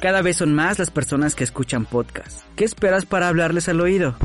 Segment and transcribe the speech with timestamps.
[0.00, 2.42] Cada vez son más las personas que escuchan podcast.
[2.54, 4.16] ¿Qué esperas para hablarles al oído?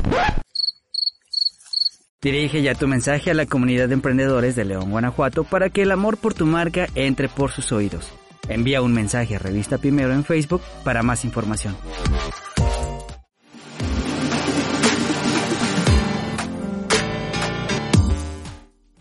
[2.20, 5.90] Dirige ya tu mensaje a la comunidad de emprendedores de León, Guanajuato para que el
[5.90, 8.12] amor por tu marca entre por sus oídos.
[8.48, 11.76] Envía un mensaje a Revista Primero en Facebook para más información.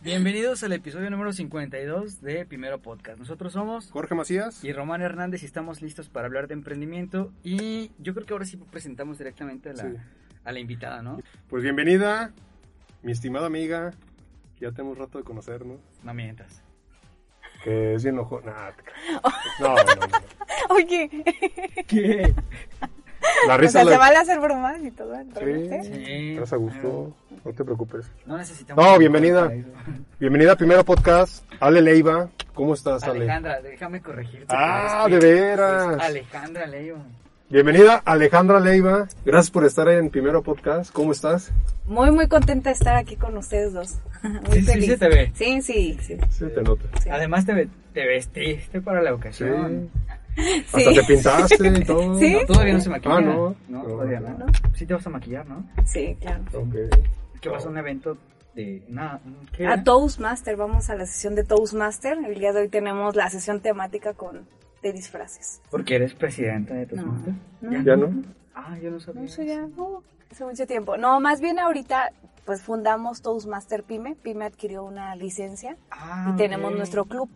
[0.03, 3.19] Bienvenidos al episodio número 52 de Primero Podcast.
[3.19, 4.63] Nosotros somos Jorge Macías.
[4.63, 8.45] y Román Hernández y estamos listos para hablar de emprendimiento y yo creo que ahora
[8.45, 9.95] sí presentamos directamente a la, Sí.
[10.43, 11.19] a la invitada, ¿no?
[11.49, 12.31] Pues bienvenida,
[13.03, 13.91] mi estimada amiga,
[14.57, 16.63] que ya tenemos rato de conocernos, No mientas.
[17.63, 18.41] que es bien ojo.
[18.41, 19.21] Nah, creas.
[19.59, 20.75] no, no, no.
[20.75, 21.09] Oye,
[21.87, 22.33] ¿Qué?
[23.47, 23.91] La o risa sea, la...
[23.91, 25.13] se van a hacer bromas y todo.
[25.39, 26.33] Sí, Sí.
[26.33, 27.13] estás a gusto,
[27.45, 28.05] no te preocupes.
[28.25, 28.83] No necesitamos...
[28.85, 29.51] No, bienvenida.
[30.19, 32.29] Bienvenida a Primero Podcast, Ale Leiva.
[32.53, 33.21] ¿Cómo estás, Ale?
[33.23, 34.47] Alejandra, déjame corregirte.
[34.49, 35.95] Ah, Es que de veras.
[35.97, 36.99] es Alejandra Leiva.
[37.49, 39.07] Bienvenida Alejandra Leiva.
[39.25, 40.91] Gracias por estar en Primero Podcast.
[40.91, 41.51] ¿Cómo estás?
[41.85, 43.95] Muy, muy contenta de estar aquí con ustedes dos.
[44.23, 44.87] Muy Sí, sí, feliz.
[44.87, 45.31] se te ve.
[45.35, 46.17] Sí, sí, sí.
[46.29, 46.85] Sí, te noto.
[47.01, 47.09] sí.
[47.09, 49.43] Además te, te vestiste para la Sí.
[50.37, 50.93] Hasta Sí.
[50.95, 52.19] te pintaste y todo.
[52.19, 52.33] Sí.
[52.33, 53.15] No, todavía no se maquilla.
[53.17, 53.33] Ah, no.
[53.33, 54.29] No, No, todavía no.
[54.37, 54.45] no.
[54.73, 55.63] Sí te vas a maquillar, ¿no?
[55.85, 56.43] Sí, claro.
[56.53, 56.75] Ok.
[57.41, 58.17] Que vas a un evento
[58.55, 58.83] de...
[58.87, 59.19] Nada,
[59.55, 59.83] ¿qué A?
[59.83, 62.17] Toastmaster, vamos a la sesión de Toastmaster.
[62.25, 64.47] El día de hoy tenemos la sesión temática con
[64.83, 65.61] de disfraces.
[65.69, 66.87] Porque eres presidenta de No.
[66.87, 67.35] Toastmasters.
[67.61, 67.81] No.
[67.83, 68.21] ¿Ya no?
[68.55, 69.21] Ah, yo no sabía.
[69.21, 70.97] No sé ya, no, hace mucho tiempo.
[70.97, 72.11] No, más bien ahorita
[72.45, 74.15] pues fundamos Toastmaster Pyme.
[74.15, 76.77] Pyme adquirió una licencia Ah, y tenemos ok.
[76.77, 77.29] nuestro club.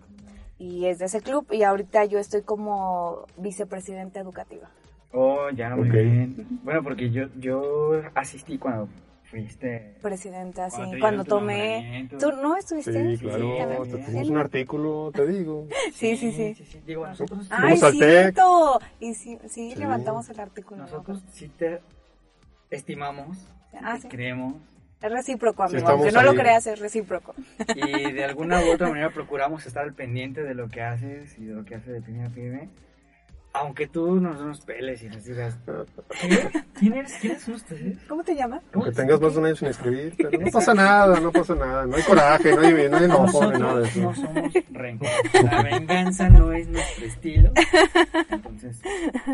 [0.58, 4.70] Y es de ese club y ahorita yo estoy como vicepresidenta educativa.
[5.12, 5.94] Oh, ya, muy Ok.
[5.94, 6.48] bien.
[6.64, 8.88] Bueno, porque yo, yo asistí cuando
[9.24, 9.96] fuiste...
[10.02, 10.82] Presidenta, sí.
[11.00, 12.08] Cuando tomé...
[12.20, 13.18] ¿Tú no estuviste?
[13.18, 13.84] Sí, claro.
[13.84, 15.68] te pusimos un artículo, te digo.
[15.94, 16.82] Sí, sí, sí.
[16.86, 17.48] Digo, nosotros...
[17.50, 18.80] Ay, cierto.
[19.00, 19.76] Y sí, sí, Sí.
[19.76, 20.82] levantamos el artículo.
[20.84, 21.80] Nosotros sí te
[22.70, 23.38] estimamos,
[23.82, 24.08] Ah, te sí.
[24.08, 24.54] creemos
[25.02, 25.90] Es recíproco, Sí, amigo.
[25.90, 26.38] Aunque no estamos lo ahí.
[26.38, 27.36] creas, es recíproco.
[27.76, 31.46] y de alguna u otra manera procuramos estar al pendiente de lo que haces y
[31.46, 32.70] de lo que hace de Pyme a Pyme.
[33.58, 35.58] Aunque tú nos, nos peles y nos digas,
[36.20, 36.50] ¿qué?
[36.78, 37.14] ¿Quién eres?
[37.22, 37.98] ¿Quiénes son ustedes?
[38.06, 38.62] ¿Cómo te llamas?
[38.74, 41.86] Aunque tengas más de un año sin escribir, pero no pasa nada, no pasa nada.
[41.86, 44.02] No hay coraje, no hay, no hay enojo, nada de eso.
[44.02, 45.44] no somos rencorosos.
[45.44, 47.52] La venganza no es nuestro estilo.
[48.30, 48.82] Entonces,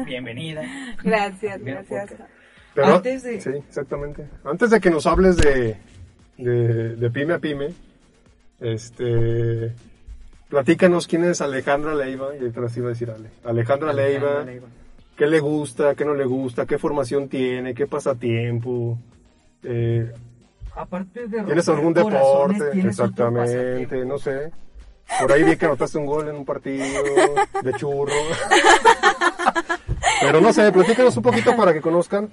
[0.06, 0.62] bienvenida.
[1.04, 2.12] Gracias, gracias.
[2.12, 2.30] podcast.
[2.74, 4.28] Pero, Antes de- Sí, exactamente.
[4.44, 5.78] Antes de que nos hables de,
[6.38, 7.74] de, de pyme a pyme,
[8.60, 9.74] este,
[10.50, 13.30] platícanos quién es Alejandra Leiva, y ahorita nos iba a decir Ale.
[13.44, 14.46] Alejandra Leiva,
[15.18, 18.98] qué le gusta, qué no le gusta, qué formación tiene, qué pasatiempo,
[19.64, 20.12] eh,
[20.74, 22.72] Aparte de ¿Tienes algún deporte?
[22.72, 24.52] ¿tienes otro Exactamente, no sé.
[25.20, 26.86] Por ahí vi que anotaste un gol en un partido
[27.62, 28.14] de churro.
[30.22, 32.30] Pero no sé, platícanos un poquito para que conozcan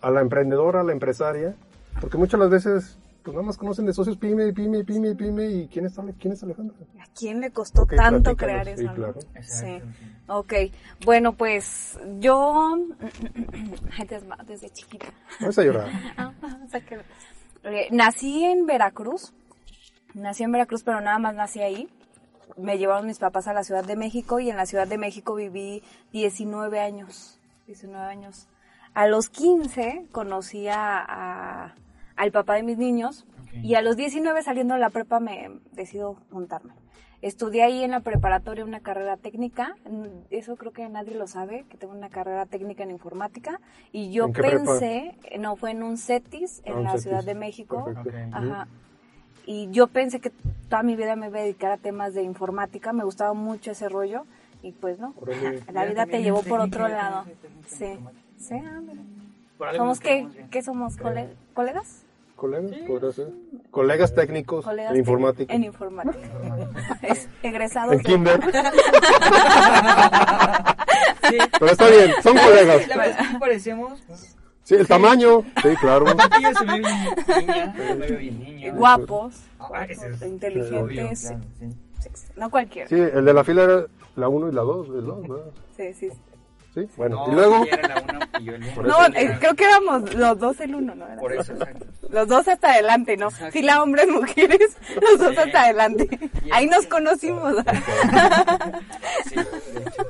[0.00, 1.54] a la emprendedora, a la empresaria,
[2.00, 5.68] porque muchas las veces pues nada más conocen de socios pyme, pyme, pyme, pyme y
[5.68, 6.76] quién es, quién es Alejandra.
[7.00, 8.82] ¿A quién le costó tanto crear sí, eso?
[8.84, 8.94] no?
[8.94, 9.20] claro.
[9.20, 9.40] Sí.
[9.42, 9.82] Sí.
[10.26, 10.52] Ok,
[11.04, 12.76] bueno, pues yo
[14.46, 15.06] desde, chiquita
[15.40, 15.88] Vamos a llorar.
[16.16, 16.32] Ah.
[17.64, 19.34] Eh, nací en Veracruz,
[20.14, 21.88] nací en Veracruz, pero nada más nací ahí.
[22.56, 25.34] Me llevaron mis papás a la Ciudad de México y en la Ciudad de México
[25.34, 25.82] viví
[26.12, 27.38] 19 años.
[27.66, 28.48] 19 años.
[28.94, 31.74] A los 15 conocí a, a-
[32.16, 33.24] al papá de mis niños
[33.62, 36.72] y a los 19 saliendo de la prepa me decido juntarme.
[37.22, 41.64] Estudié ahí en la preparatoria una carrera técnica, mm, eso creo que nadie lo sabe,
[41.68, 43.60] que tengo una carrera técnica en informática
[43.92, 44.26] y yo
[44.66, 47.02] pensé, no fue en un CETIS en Ah, un la CETIS.
[47.02, 47.84] Ciudad de México.
[48.32, 48.68] Ajá.
[49.46, 50.30] Y yo pensé que
[50.68, 53.88] toda mi vida me iba a dedicar a temas de informática, me gustaba mucho ese
[53.88, 54.24] rollo
[54.62, 55.14] y pues no,
[55.72, 57.24] la vida te llevó por otro lado.
[57.66, 57.98] Sí,
[58.40, 58.54] sí.
[59.58, 60.08] Por algo ¿Somos nos qué?
[60.08, 60.48] quedamos bien.
[60.50, 60.96] ¿Qué somos?
[60.96, 62.02] cole- ¿Colegas?
[62.34, 62.72] ¿Colegas?
[62.88, 63.28] ¿Podría ser?
[63.70, 65.54] Colegas técnicos Colegas en informática.
[65.54, 66.18] En informática.
[67.02, 68.40] es egresados En de- kinder.
[71.28, 72.88] Sí, Pero está bien, son colegas.
[72.88, 74.02] la verdad es que parecemos.
[74.64, 75.42] Sí, el tamaño.
[75.62, 76.06] Sí, claro.
[78.74, 79.34] Guapos,
[79.88, 81.34] es- inteligentes, obvio, claro, sí.
[82.36, 82.88] no cualquiera.
[82.88, 85.44] Sí, el de la fila era La 1 y la 2 del 2, ¿verdad?
[85.76, 86.08] Sí, sí.
[86.74, 87.26] Sí, bueno.
[87.26, 87.64] No, y luego,
[88.84, 91.04] No, eh, creo que éramos los dos el uno, ¿no?
[91.06, 91.86] Era- Por eso, exacto.
[92.10, 93.28] Los dos hasta adelante, ¿no?
[93.28, 93.52] Exacto.
[93.52, 95.36] Si la hombres, mujeres, los dos Sí.
[95.38, 96.08] hasta adelante.
[96.44, 97.54] Y Ahí nos conocimos.
[99.28, 99.40] Sí, de
[99.80, 100.00] hecho.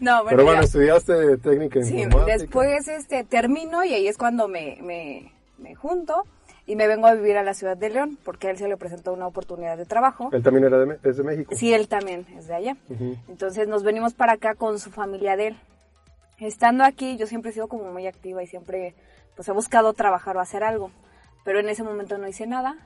[0.00, 0.64] No, bueno, pero bueno, ya.
[0.66, 2.38] estudiaste técnica en Sí, informática.
[2.38, 6.24] después este, termino y ahí es cuando me, me, me junto
[6.66, 8.76] y me vengo a vivir a la ciudad de León porque a él se le
[8.76, 10.30] presentó una oportunidad de trabajo.
[10.32, 11.54] Él también era de, es de México.
[11.56, 12.76] Sí, él también es de allá.
[12.88, 13.16] Ujú.
[13.28, 15.56] Entonces nos venimos para acá con su familia de él.
[16.38, 18.94] Estando aquí, yo siempre he sido como muy activa y siempre
[19.34, 20.90] pues he buscado trabajar o hacer algo.
[21.44, 22.76] Pero en ese momento no hice nada.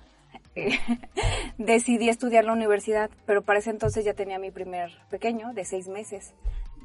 [1.58, 5.88] Decidí estudiar la universidad, pero para ese entonces ya tenía mi primer pequeño de seis
[5.88, 6.32] meses.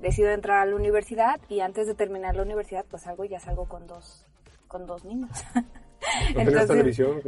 [0.01, 3.39] Decido entrar a la universidad y antes de terminar la universidad pues salgo y ya
[3.39, 4.25] salgo con dos,
[4.67, 5.29] con dos niños.
[6.36, 7.21] ¿No tenías televisión?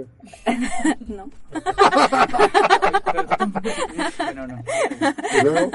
[1.08, 1.30] no.
[4.36, 4.64] No, no.
[5.34, 5.72] Y luego,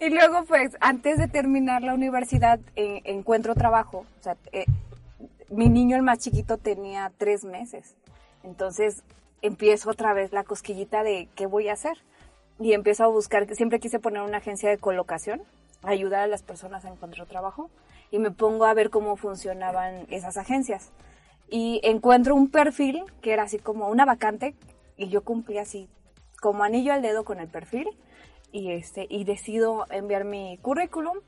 [0.00, 4.04] Y luego, pues, antes de terminar la universidad, eh, encuentro trabajo.
[4.20, 4.66] O sea, eh,
[5.50, 7.94] mi niño, el más chiquito, tenía tres meses.
[8.42, 9.02] Entonces,
[9.42, 11.96] empiezo otra vez la cosquillita de qué voy a hacer.
[12.58, 15.42] Y empiezo a buscar, siempre quise poner una agencia de colocación,
[15.82, 17.70] ayudar a las personas a encontrar trabajo.
[18.10, 20.90] Y me pongo a ver cómo funcionaban esas agencias.
[21.48, 24.54] Y encuentro un perfil que era así como una vacante
[24.96, 25.88] y yo cumplí así
[26.40, 27.88] como anillo al dedo con el perfil
[28.52, 31.18] y este y decido enviar mi currículum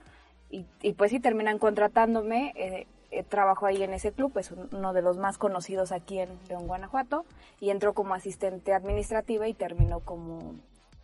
[0.51, 4.69] y, y pues sí terminan contratándome eh, eh, trabajo ahí en ese club es un-
[4.73, 7.25] uno de los más conocidos aquí en León Guanajuato
[7.61, 10.55] y entro como asistente administrativa y termino como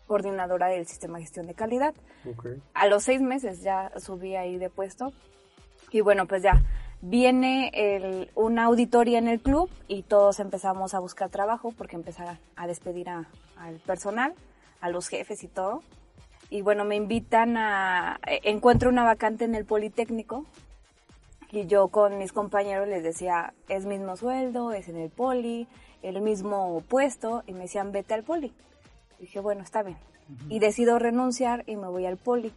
[0.06, 1.94] coordinadora del sistema de gestión de calidad
[2.28, 2.46] ok.
[2.74, 5.12] a los seis meses ya subí ahí de puesto
[5.94, 6.61] y bueno pues ya
[7.00, 12.38] viene el, una auditoría en el club y todos empezamos a buscar trabajo porque empezaron
[12.56, 13.26] a despedir a-
[13.58, 14.35] al personal,
[14.81, 15.82] a los jefes y todo.
[16.50, 18.19] Y bueno, me invitan a...
[18.26, 20.46] eh, Encuentro una vacante en el Politécnico
[21.52, 25.69] y yo con mis compañeros les decía, es mismo sueldo, es en el Poli,
[26.02, 28.52] el mismo puesto y me decían, vete al Poli.
[29.20, 29.99] dije, bueno, está bien.
[30.49, 32.52] Y decido renunciar y me voy al Poli.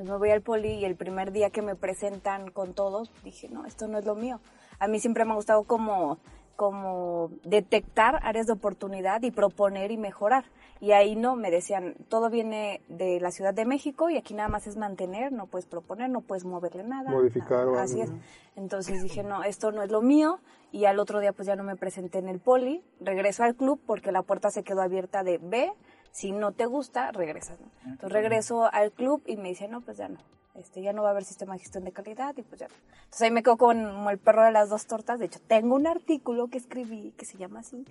[0.00, 3.50] Entonces me voy al poli y el primer día que me presentan con todos, dije,
[3.50, 4.40] no, esto no es lo mío.
[4.78, 6.16] A mí siempre me ha gustado como,
[6.56, 10.46] como detectar áreas de oportunidad y proponer y mejorar.
[10.80, 14.48] Y ahí no, me decían, todo viene de la Ciudad de México y aquí nada
[14.48, 17.10] más es mantener, no puedes proponer, no puedes moverle nada.
[17.10, 17.82] Modificar o nada.
[17.82, 18.20] Así algo, es.
[18.56, 20.40] Entonces dije, no, esto no es lo mío.
[20.72, 23.78] Y al otro día pues ya no me presenté en el poli, regreso al club
[23.86, 25.70] porque la puerta se quedó abierta de B,
[26.10, 27.58] si no te gusta, regresas.
[27.60, 27.66] ¿no?
[27.84, 30.18] Entonces regreso al club y me dice, no, pues ya no.
[30.56, 32.74] Este, ya no va a haber sistema de gestión de calidad y pues ya no.
[33.04, 35.18] Entonces ahí me quedo como el perro de las dos tortas.
[35.18, 37.84] De hecho, tengo un artículo que escribí que se llama así.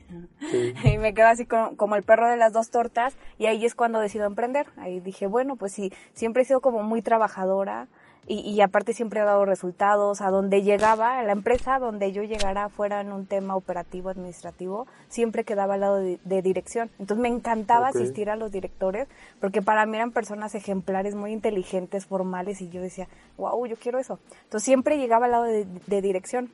[0.51, 0.73] Sí.
[0.83, 3.75] Y me quedo así como, como el perro de las dos tortas y ahí es
[3.75, 4.67] cuando decido emprender.
[4.77, 7.87] Ahí dije, bueno, pues sí, siempre he sido como muy trabajadora
[8.29, 10.21] y, y aparte siempre he dado resultados.
[10.21, 14.85] A donde llegaba, a la empresa donde yo llegara fuera en un tema operativo, administrativo,
[15.07, 16.91] siempre quedaba al lado de, de dirección.
[16.99, 19.07] Entonces me encantaba asistir a los directores
[19.41, 23.97] porque para mí eran personas ejemplares, muy inteligentes, formales y yo decía, wow, yo quiero
[23.97, 24.19] eso.
[24.43, 26.51] Entonces siempre llegaba al lado de, de dirección.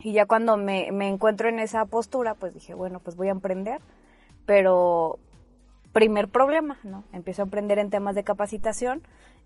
[0.00, 3.32] Y ya cuando me, me encuentro en esa postura, pues dije, bueno, pues voy a
[3.32, 3.80] emprender,
[4.46, 5.18] pero
[5.98, 7.02] primer problema, ¿no?
[7.12, 9.02] Empiezo a aprender en temas de capacitación.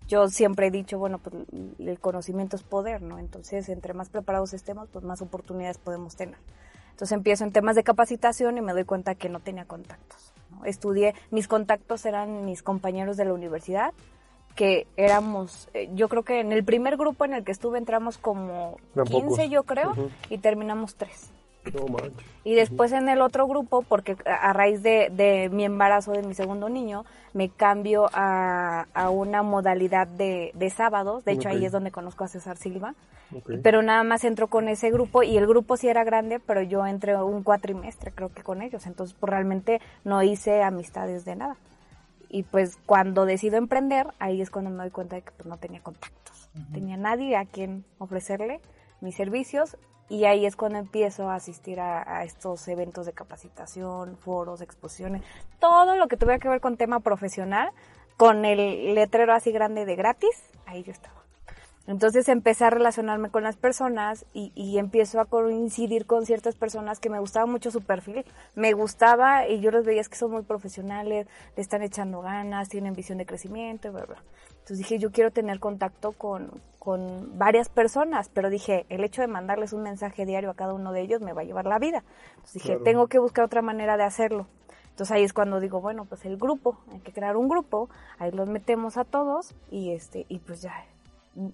[0.07, 1.33] Yo siempre he dicho, bueno, pues
[1.79, 3.17] el conocimiento es poder, ¿no?
[3.17, 6.37] Entonces, entre más preparados estemos, pues más oportunidades podemos tener.
[6.91, 10.31] Entonces empiezo en temas de capacitación y me doy cuenta que no tenía contactos.
[10.51, 10.63] ¿no?
[10.65, 13.91] Estudié, mis contactos eran mis compañeros de la universidad,
[14.53, 18.19] que éramos, eh, yo creo que en el primer grupo en el que estuve entramos
[18.19, 19.49] como Eran 15 pocos.
[19.49, 19.95] yo creo,
[20.29, 21.31] y terminamos tres.
[21.73, 22.27] No manches.
[22.43, 26.33] Y después en el otro grupo, porque a raíz de, de mi embarazo de mi
[26.33, 31.23] segundo niño, me cambio a, a una modalidad de, de sábados.
[31.25, 31.55] De hecho, Ok.
[31.55, 32.95] ahí es donde conozco a César Silva.
[33.35, 33.51] Ok.
[33.63, 36.85] Pero nada más entro con ese grupo y el grupo sí era grande, pero yo
[36.85, 38.85] entré un cuatrimestre creo que con ellos.
[38.85, 41.55] Entonces, pues realmente no hice amistades de nada.
[42.29, 45.57] Y pues cuando decido emprender, ahí es cuando me doy cuenta de que pues no
[45.57, 46.49] tenía contactos.
[46.55, 48.59] No tenía nadie a quien ofrecerle
[49.01, 49.77] mis servicios
[50.13, 55.23] y ahí es cuando empiezo a asistir a, estos eventos de capacitación, foros, exposiciones,
[55.59, 57.71] todo lo que tuviera que ver con tema profesional,
[58.15, 61.23] con el letrero así grande de gratis, ahí yo estaba.
[61.87, 66.99] Entonces empecé a relacionarme con las personas y, y empiezo a coincidir con ciertas personas
[66.99, 68.23] que me gustaba mucho su perfil.
[68.53, 72.69] Me gustaba y yo los veía es que son muy profesionales, le están echando ganas,
[72.69, 74.23] tienen visión de crecimiento, bla, bla.
[74.63, 79.27] Entonces dije, yo quiero tener contacto con, con varias personas, pero dije, el hecho de
[79.27, 82.01] mandarles un mensaje diario a cada uno de ellos me va a llevar la vida.
[82.35, 82.83] Entonces dije, Claro.
[82.83, 84.47] tengo que buscar otra manera de hacerlo.
[84.91, 87.89] Entonces ahí es cuando digo, bueno, pues el grupo, hay que crear un grupo,
[88.19, 90.73] ahí los metemos a todos y este y pues ya
[91.35, 91.49] mm,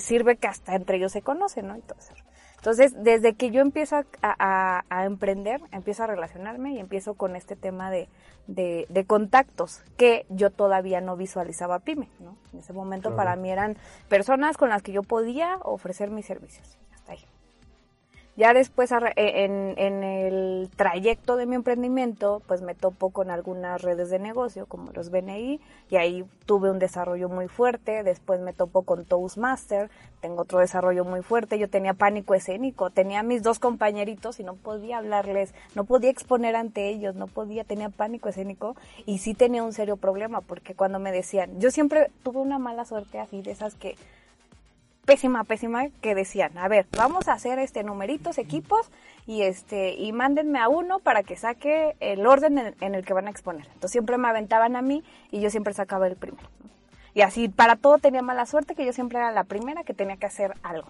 [0.00, 1.74] sirve que hasta entre ellos se conocen, ¿no?
[1.76, 2.16] Entonces,
[2.58, 7.34] entonces desde que yo empiezo a, a- a emprender, empiezo a relacionarme y empiezo con
[7.36, 8.08] este tema de,
[8.46, 12.36] de, de contactos que yo todavía no visualizaba pyme, ¿no?
[12.52, 13.16] En ese momento Claro.
[13.16, 13.76] para mí eran
[14.08, 16.76] personas con las que yo podía ofrecer mis servicios.
[18.38, 24.10] Ya después, eh, en, el trayecto de mi emprendimiento, pues me topo con algunas redes
[24.10, 28.04] de negocio, como los BNI, y ahí tuve un desarrollo muy fuerte.
[28.04, 29.90] Después me topo con Toastmaster,
[30.20, 31.58] tengo otro desarrollo muy fuerte.
[31.58, 36.54] Yo tenía pánico escénico, tenía mis dos compañeritos y no podía hablarles, no podía exponer
[36.54, 41.00] ante ellos, no podía, tenía pánico escénico y sí tenía un serio problema, porque cuando
[41.00, 43.96] me decían, yo siempre tuve una mala suerte así, de esas que
[45.08, 48.90] pésima, pésima, que decían, a ver, vamos a hacer este numeritos, equipos,
[49.26, 53.26] y este, y mándenme a uno para que saque el orden en, el que van
[53.26, 53.66] a exponer.
[53.68, 56.46] Entonces siempre me aventaban a mí y yo siempre sacaba el primero.
[57.14, 60.18] Y así para todo tenía mala suerte que yo siempre era la primera que tenía
[60.18, 60.88] que hacer algo.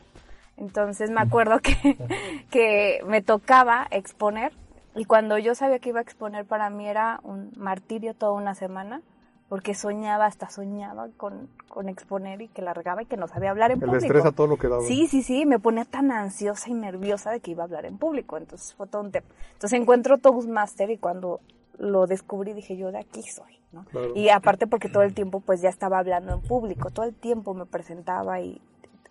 [0.57, 1.97] Entonces me acuerdo que,
[2.51, 4.53] que me tocaba exponer
[4.97, 8.57] y cuando yo sabía que iba a exponer para mí era un martirio toda una
[8.57, 9.01] semana
[9.49, 13.71] porque soñaba, hasta soñaba con, con exponer y que largaba y que no sabía hablar
[13.71, 14.05] en El público.
[14.05, 14.83] estrés a todo lo que daba.
[14.83, 17.99] Sí, sí, sí, me ponía tan ansiosa y nerviosa de que iba a hablar en
[17.99, 19.27] público, entonces fue todo un tema.
[19.55, 21.41] Entonces encuentro Toastmaster y cuando
[21.79, 23.85] lo descubrí dije yo de aquí soy, ¿no?
[23.85, 24.13] Claro.
[24.15, 27.55] Y aparte porque todo el tiempo pues ya estaba hablando en público, todo el tiempo
[27.55, 28.61] me presentaba y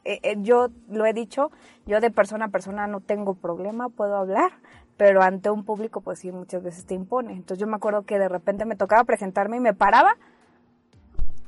[0.07, 1.51] eh, eh, yo lo he dicho,
[1.85, 4.51] yo de persona a persona no tengo problema, puedo hablar,
[4.97, 7.33] pero ante un público pues sí muchas veces te impone.
[7.33, 10.15] Entonces yo me acuerdo que de repente me tocaba presentarme y me paraba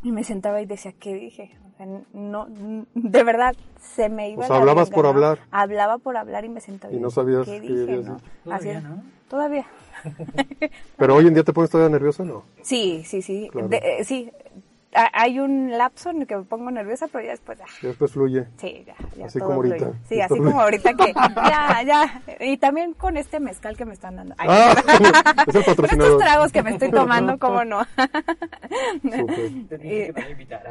[0.04, 1.58] y me sentaba y decía, ¿qué dije?
[1.74, 2.48] O sea, no,
[2.94, 5.28] de verdad, se me iba O sea, la hablabas por garganta.
[5.30, 5.48] hablar.
[5.52, 6.94] Hablaba por hablar y me sentaba.
[6.94, 8.22] Y no sabías ¿Qué qué dije, no?
[8.44, 9.04] Todavía, ¿no?
[9.30, 9.66] Todavía.
[10.98, 12.44] Pero hoy en día te pones todavía nerviosa, ¿no?
[12.62, 13.50] Sí, sí, sí.
[13.52, 13.68] Claro.
[13.68, 14.32] De- eh, sí.
[14.96, 17.88] Ha- Hay un lapso en el que me pongo nerviosa, pero ya después, ah, Y
[17.88, 18.46] después fluye.
[18.58, 19.78] sí, ya, ya Así todo como ahorita.
[19.78, 20.00] fluye.
[20.08, 20.50] Sí, Está así fluye.
[20.52, 22.22] como ahorita que, ya, ya.
[22.40, 24.34] Y también con este mezcal que me están dando.
[24.38, 24.74] Ay, Ah,
[25.48, 27.86] es el con estos tragos que me estoy tomando, ¿cómo no?
[29.70, 30.70] Te invitara.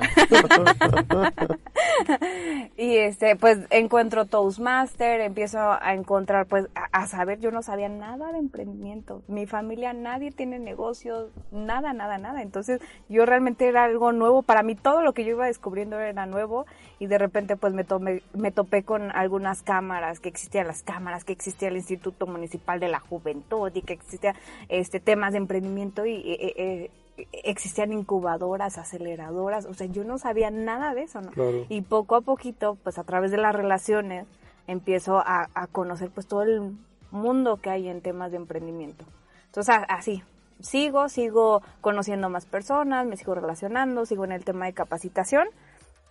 [2.77, 7.89] Y este, pues encuentro Toastmaster, empiezo a encontrar, pues, a, a saber, yo no sabía
[7.89, 9.23] nada de emprendimiento.
[9.29, 12.43] Mi familia, nadie tiene negocios, nada, nada, nada.
[12.43, 14.43] Entonces, yo realmente era algo nuevo.
[14.43, 16.67] Para mí, todo lo que yo iba descubriendo era nuevo.
[16.99, 21.25] Y de repente, pues, me, tomé, me topé con algunas cámaras, que existían las cámaras,
[21.25, 24.35] que existía el Instituto Municipal de la Juventud y que existían
[24.69, 26.15] este, temas de emprendimiento y.
[26.15, 26.91] eh, eh,
[27.33, 31.33] existían incubadoras, aceleradoras, o sea, yo no sabía nada de eso, ¿no?
[31.33, 31.67] Claro.
[31.69, 34.27] Y poco a poquito, pues a través de las relaciones,
[34.69, 36.77] empiezo a, a conocer pues todo el
[37.11, 39.05] mundo que hay en temas de emprendimiento.
[39.47, 40.23] Entonces, así,
[40.61, 45.49] sigo, sigo conociendo más personas, me sigo relacionando, sigo en el tema de capacitación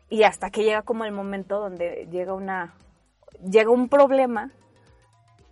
[0.09, 2.73] y hasta que llega como el momento donde llega una,
[3.43, 4.51] llega un problema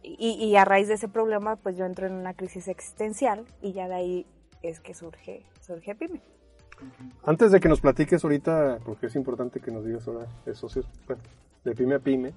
[0.01, 3.87] y, a raíz de ese problema pues yo entro en una crisis existencial y ya
[3.87, 4.25] de ahí
[4.61, 6.21] es que surge, surge PYME.
[7.23, 10.85] Antes de que nos platiques ahorita, porque es importante que nos digas ahora de socios,
[11.07, 11.21] bueno,
[11.63, 12.33] de pyme a pyme,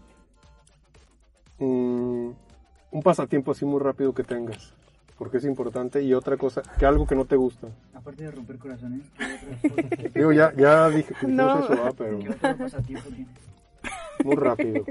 [1.58, 2.30] mm,
[2.90, 4.74] un pasatiempo así muy rápido que tengas,
[5.18, 7.66] porque es importante, y otra cosa, que algo que no te gusta.
[7.94, 11.58] Aparte de romper corazones, ¿qué otras cosas- Digo, ya, ya dije que No.
[11.64, 13.28] eso, ah, pero ¿Qué otro pasatiempo tienes?
[14.24, 14.84] muy rápido.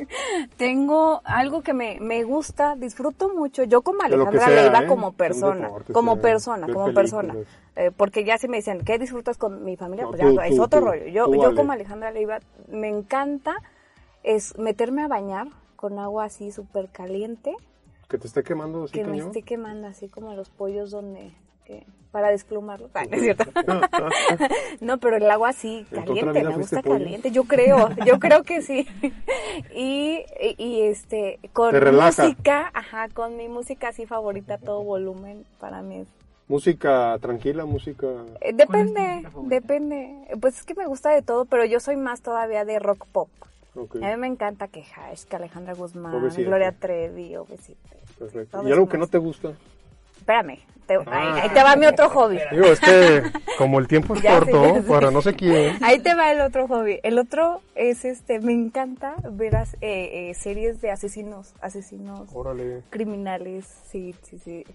[0.57, 3.63] Tengo algo que me, me gusta, disfruto mucho.
[3.63, 4.87] Yo como Alejandra sea, Leiva ¿eh?
[4.87, 6.95] como persona, deporte, como sea, persona, como películas.
[6.95, 7.35] persona.
[7.75, 10.05] Eh, porque ya se me dicen, ¿qué disfrutas con mi familia?
[10.05, 11.07] No, pues tú, ya es tú, otro tú, rollo.
[11.07, 12.39] Yo, tú, yo como Alejandra Leiva
[12.71, 13.57] me encanta
[14.23, 17.53] es meterme a bañar con agua así súper caliente,
[18.07, 21.31] Que te esté quemando así, que me esté quemando así como los pollos donde...
[21.65, 22.89] que- para desplumarlos.
[22.93, 23.51] Ah, no es cierto.
[24.79, 26.97] No, pero el agua sí, ¿En tu otra caliente, me gusta pollo?
[26.99, 28.87] caliente, yo creo, yo creo que sí.
[29.75, 30.23] Y,
[30.57, 36.07] y, este, con música, ajá, con mi música así favorita, todo volumen, para mí es...
[36.47, 38.07] Música tranquila, música...
[38.39, 41.79] eh, ¿Cuál es tu depende, depende, pues es que me gusta de todo, pero yo
[41.81, 43.29] soy más todavía de rock pop.
[44.01, 46.45] A mí me encanta que Hash, que Alejandra Guzmán, OV7.
[46.45, 47.75] Gloria Trevi, OV7.
[48.17, 48.67] perfecto.
[48.67, 49.53] ¿Y algo que no te gusta?
[50.17, 51.03] Espérame, te- Ah.
[51.35, 52.39] ahí, ahí te va mi otro hobby.
[52.51, 53.21] Digo, es que
[53.57, 55.77] como el tiempo es Ya corto, para no sé quién...
[55.83, 56.99] Ahí te va el otro hobby.
[57.03, 62.81] El otro es este, me encanta ver as- eh, eh, series de asesinos, asesinos Órale.
[62.89, 64.65] criminales, sí, sí, sí.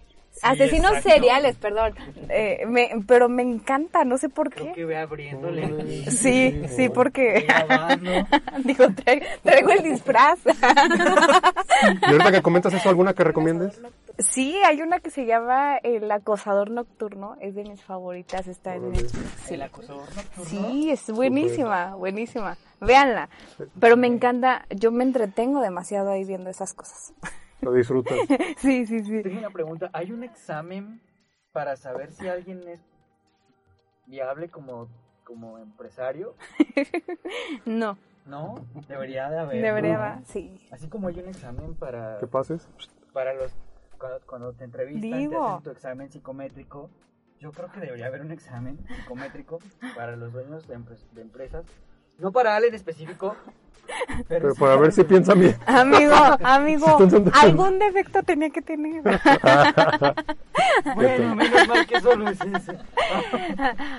[0.42, 1.10] Asesinos exacto.
[1.10, 1.94] seriales, perdón.
[2.28, 4.72] Eh, me- pero me encanta, no sé por Creo qué.
[4.72, 6.10] que ve abriéndole.
[6.10, 7.46] Sí, sí, porque
[8.64, 10.38] digo, tra- traigo el disfraz.
[12.02, 13.80] Y ahorita que comentas eso, ¿alguna que recomiendes?
[14.18, 18.92] Sí, hay una que se llama El acosador nocturno, es de mis favoritas, está en.
[19.50, 20.44] El acosador nocturno.
[20.44, 22.56] Sí, es buenísima, buenísima.
[22.80, 23.28] Véanla.
[23.80, 27.12] Pero me encanta, yo me entretengo demasiado ahí viendo esas cosas.
[27.62, 28.19] Lo disfrutas.
[28.59, 29.23] Sí, sí, sí.
[29.23, 29.90] Tengo una pregunta.
[29.92, 31.00] ¿Hay un examen
[31.52, 32.81] para saber si alguien es
[34.07, 34.88] viable como,
[35.25, 36.35] como empresario?
[37.66, 38.54] No, No,
[38.88, 39.62] debería de haber.
[39.62, 40.00] debería, ¿no?
[40.00, 40.61] va, sí.
[40.71, 42.69] Así como hay un examen para, ¿Qué pases?
[43.12, 43.52] para los
[43.99, 46.90] cuando, cuando te entrevistan, te hacen tu examen psicométrico.
[47.38, 49.59] Yo creo que debería haber un examen psicométrico
[49.95, 51.64] para los dueños de, empre- de empresas.
[52.19, 53.35] No para Ale en específico,
[54.07, 55.57] pero, Pero sí para ver si los- piensa bien.
[55.66, 56.14] Amigo,
[56.45, 56.99] amigo,
[57.40, 59.02] algún defecto tenía que tener.
[60.95, 62.73] Bueno, menos mal que solo es eso.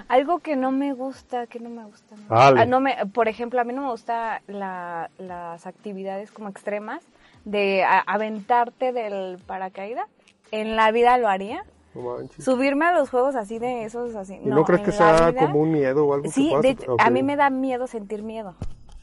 [0.07, 2.15] Algo que no me gusta, que no me gusta.
[2.15, 2.23] no.
[2.29, 7.03] Ah, no me, por ejemplo, a mí no me gusta la- las actividades como extremas
[7.45, 10.07] de a- aventarte del paracaídas.
[10.51, 11.63] En la vida lo haría.
[11.95, 12.43] Manches.
[12.43, 14.35] Subirme a los juegos así de esos así.
[14.35, 16.95] ¿Y no, crees que sea vida- como un miedo o algo Sí, que de hecho,
[16.99, 18.55] a mí me da miedo sentir miedo.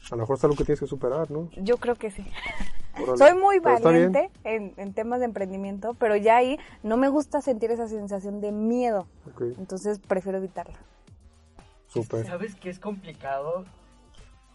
[0.09, 1.49] A lo mejor es algo que tienes que superar, ¿no?
[1.57, 2.25] Yo creo que sí.
[3.01, 3.17] Órale.
[3.17, 7.71] Soy muy valiente en, en temas de emprendimiento, pero ya ahí no me gusta sentir
[7.71, 9.07] esa sensación de miedo.
[9.57, 10.77] Entonces prefiero evitarla.
[11.87, 12.25] súper.
[12.25, 13.63] ¿Sabes que es complicado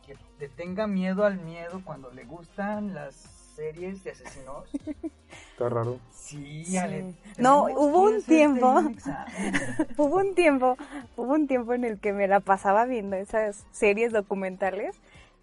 [0.06, 4.64] que te tenga miedo al miedo cuando le gustan las series de asesinos?
[5.52, 5.98] Está raro.
[6.12, 7.14] Sí, Ale.
[7.38, 8.82] No, hubo un tiempo.
[9.96, 10.76] Hubo un tiempo,
[11.16, 14.96] hubo un tiempo en el que me la pasaba viendo esas series documentales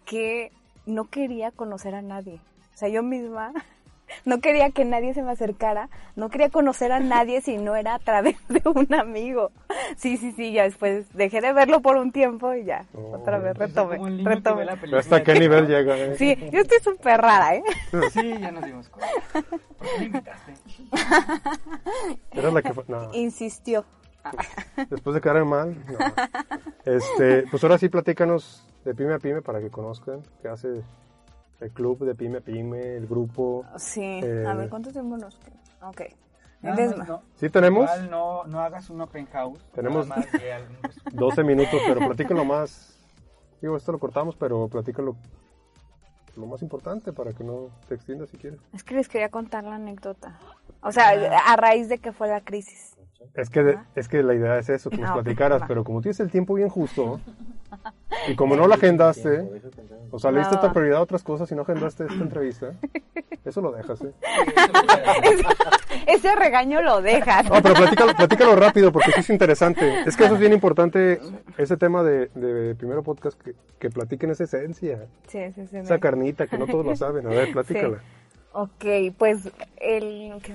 [0.04, 0.52] que
[0.86, 2.40] no quería conocer a nadie.
[2.74, 3.52] O sea, yo misma
[4.24, 7.94] no quería que nadie se me acercara, no quería conocer a nadie si no era
[7.94, 9.50] a través de un amigo.
[9.96, 13.16] Sí, sí, sí, ya después dejé de verlo por un tiempo y ya, Oh.
[13.20, 14.64] otra vez retomé, retomé.
[14.64, 15.96] la Pero película ¿Hasta qué nivel llega?
[15.96, 16.16] eh?
[16.16, 17.62] Sí, yo estoy súper rara, ¿eh?
[18.12, 19.12] Sí, ya nos dimos cuenta.
[19.78, 20.52] ¿Por qué me invitaste?
[22.32, 22.84] Era la que fue.
[22.88, 23.12] No.
[23.14, 23.84] Insistió.
[24.88, 25.76] Después de quedar mal.
[25.86, 25.98] No.
[26.84, 30.82] Este, pues ahora sí, platícanos de Pyme a Pyme para que conozcan qué hace
[31.64, 33.64] el club de Pyme Pyme, el grupo.
[33.76, 35.56] Sí, Eh, a ver, ¿cuánto tiempo nos queda?
[35.88, 36.02] Ok.
[36.60, 37.22] Más no.
[37.36, 37.82] ¿Sí tenemos?
[37.84, 39.58] Igual no, no hagas un open house.
[39.74, 40.76] Tenemos- más de algún-
[41.12, 42.98] 12 minutos, pero platícalo más.
[43.60, 45.16] Digo, esto lo cortamos, pero platícalo
[46.36, 48.60] lo más importante para que no te extiendas si quieres.
[48.72, 50.38] Es que les quería contar la anécdota.
[50.82, 51.10] O sea,
[51.46, 52.96] a raíz de que fue la crisis.
[53.34, 55.66] Es que, de- es que la idea es eso, que nos Ah, platicaras, va.
[55.66, 57.20] pero como tienes el tiempo bien justo,
[58.28, 59.48] y como no la agendaste,
[60.10, 62.72] o sea, le diste otra prioridad a otras cosas y no agendaste esta entrevista,
[63.44, 64.12] eso lo dejas, ¿eh?
[66.06, 67.44] Ese regaño lo dejas.
[67.48, 70.02] No, pero platícalo, platícalo rápido porque sí es interesante.
[70.06, 71.20] Es que eso es bien importante,
[71.56, 75.78] ese tema de, de primero podcast, que, que platiquen esa esencia, Sí, sí, sí.
[75.78, 77.26] esa carnita que no todos la saben.
[77.26, 77.98] A ver, platícala.
[78.52, 78.84] Ok,
[79.18, 80.54] pues el que-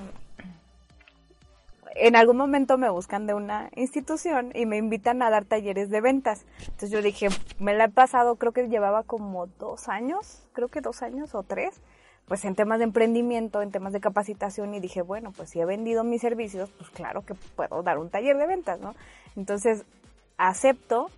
[1.99, 6.01] en algún momento me buscan de una institución y me invitan a dar talleres de
[6.01, 6.45] ventas.
[6.59, 7.27] Entonces yo dije,
[7.59, 11.43] me la he pasado, creo que llevaba como dos años, creo que dos años o
[11.43, 11.81] tres,
[12.27, 15.65] pues en temas de emprendimiento, en temas de capacitación y dije, bueno, pues si he
[15.65, 18.95] vendido mis servicios, pues claro que puedo dar un taller de ventas, ¿no?
[19.35, 19.83] Entonces
[20.37, 21.09] acepto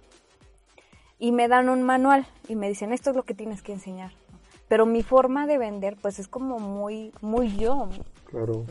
[1.20, 4.12] y me dan un manual y me dicen, esto es lo que tienes que enseñar.
[4.68, 7.90] Pero mi forma de vender, pues es como muy, muy yo.
[8.26, 8.66] Claro.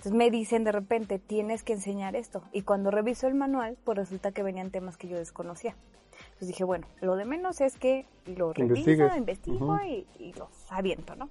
[0.00, 2.42] Entonces me dicen de repente, tienes que enseñar esto.
[2.52, 5.76] Y cuando reviso el manual, pues resulta que venían temas que yo desconocía.
[6.24, 9.16] Entonces dije, bueno, lo de menos es que lo reviso, Investigues.
[9.18, 9.84] investigo Ujú.
[9.84, 11.28] y, y los aviento, ¿no?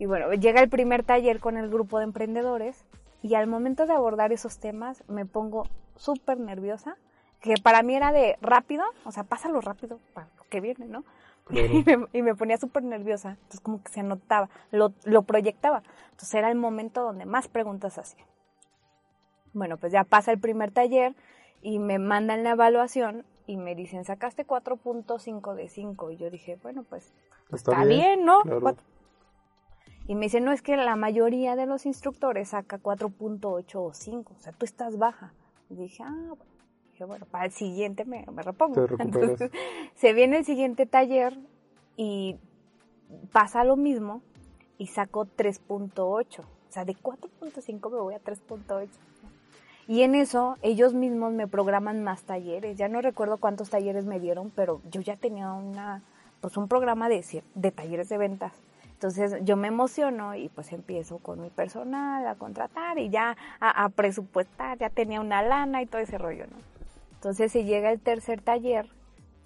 [0.00, 2.84] Y bueno, llega el primer taller con el grupo de emprendedores
[3.22, 6.96] y al momento de abordar esos temas me pongo súper nerviosa,
[7.40, 11.04] que para mí era de rápido, o sea, pásalo rápido para lo que viene, ¿no?
[11.44, 11.68] Claro.
[11.72, 15.82] Y, me, y me ponía súper nerviosa, entonces como que se anotaba, lo, lo proyectaba.
[16.10, 18.24] Entonces era el momento donde más preguntas hacía.
[19.52, 21.14] Bueno, pues ya pasa el primer taller
[21.62, 26.10] y me mandan la evaluación y me dicen, sacaste 4.5 de 5.
[26.10, 27.12] Y yo dije, bueno, pues
[27.52, 28.40] está, bien, ¿no?
[28.42, 28.76] claro.
[30.06, 34.34] Y me dicen, no, es que la mayoría de los instructores saca 4.8 o 5,
[34.36, 35.32] o sea, tú estás baja.
[35.70, 36.53] Y dije, ah, bueno.
[36.94, 38.86] Dije, bueno, para el siguiente me, me repongo.
[38.86, 38.94] Te.
[39.02, 39.50] Entonces,
[39.96, 41.36] se viene el siguiente taller
[41.96, 42.36] y
[43.32, 44.22] pasa lo mismo
[44.78, 46.38] y saco 3.8.
[46.38, 48.88] O sea, de 4.5 me voy a 3.8.
[49.88, 52.78] Y en eso ellos mismos me programan más talleres.
[52.78, 56.00] Ya no recuerdo cuántos talleres me dieron, pero yo ya tenía una,
[56.40, 58.52] pues un programa de, de talleres de ventas.
[58.92, 63.36] Entonces Entonces yo me emociono y pues empiezo con mi personal a contratar y ya
[63.58, 66.73] a, a presupuestar, ya tenía una lana y todo ese rollo, ¿no?
[67.24, 68.86] Entonces se llega el tercer taller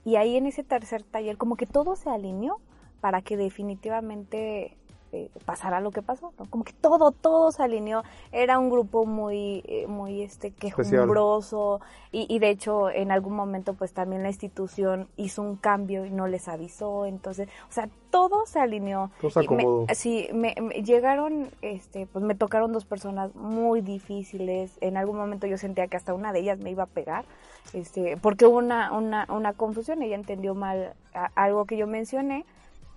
[0.04, 2.60] y ahí en ese tercer taller como que todo se alineó
[3.00, 4.76] para que definitivamente
[5.12, 6.46] eh, pasara lo que pasó, ¿no?
[6.50, 8.02] Como que todo, todo se alineó.
[8.32, 11.80] Era un grupo muy, eh, muy este, quejumbroso
[12.12, 16.10] y, y, de hecho en algún momento pues también la institución hizo un cambio y
[16.10, 19.10] no les avisó, entonces, o sea, todo se alineó.
[19.20, 19.86] Todo se acomodó.
[19.86, 24.78] Me, sí, me, me, llegaron, este, pues me tocaron dos personas muy difíciles.
[24.80, 27.24] En algún momento yo sentía que hasta una de ellas me iba a pegar,
[27.72, 32.44] este, porque hubo una, una, una confusión, ella entendió mal a, algo que yo mencioné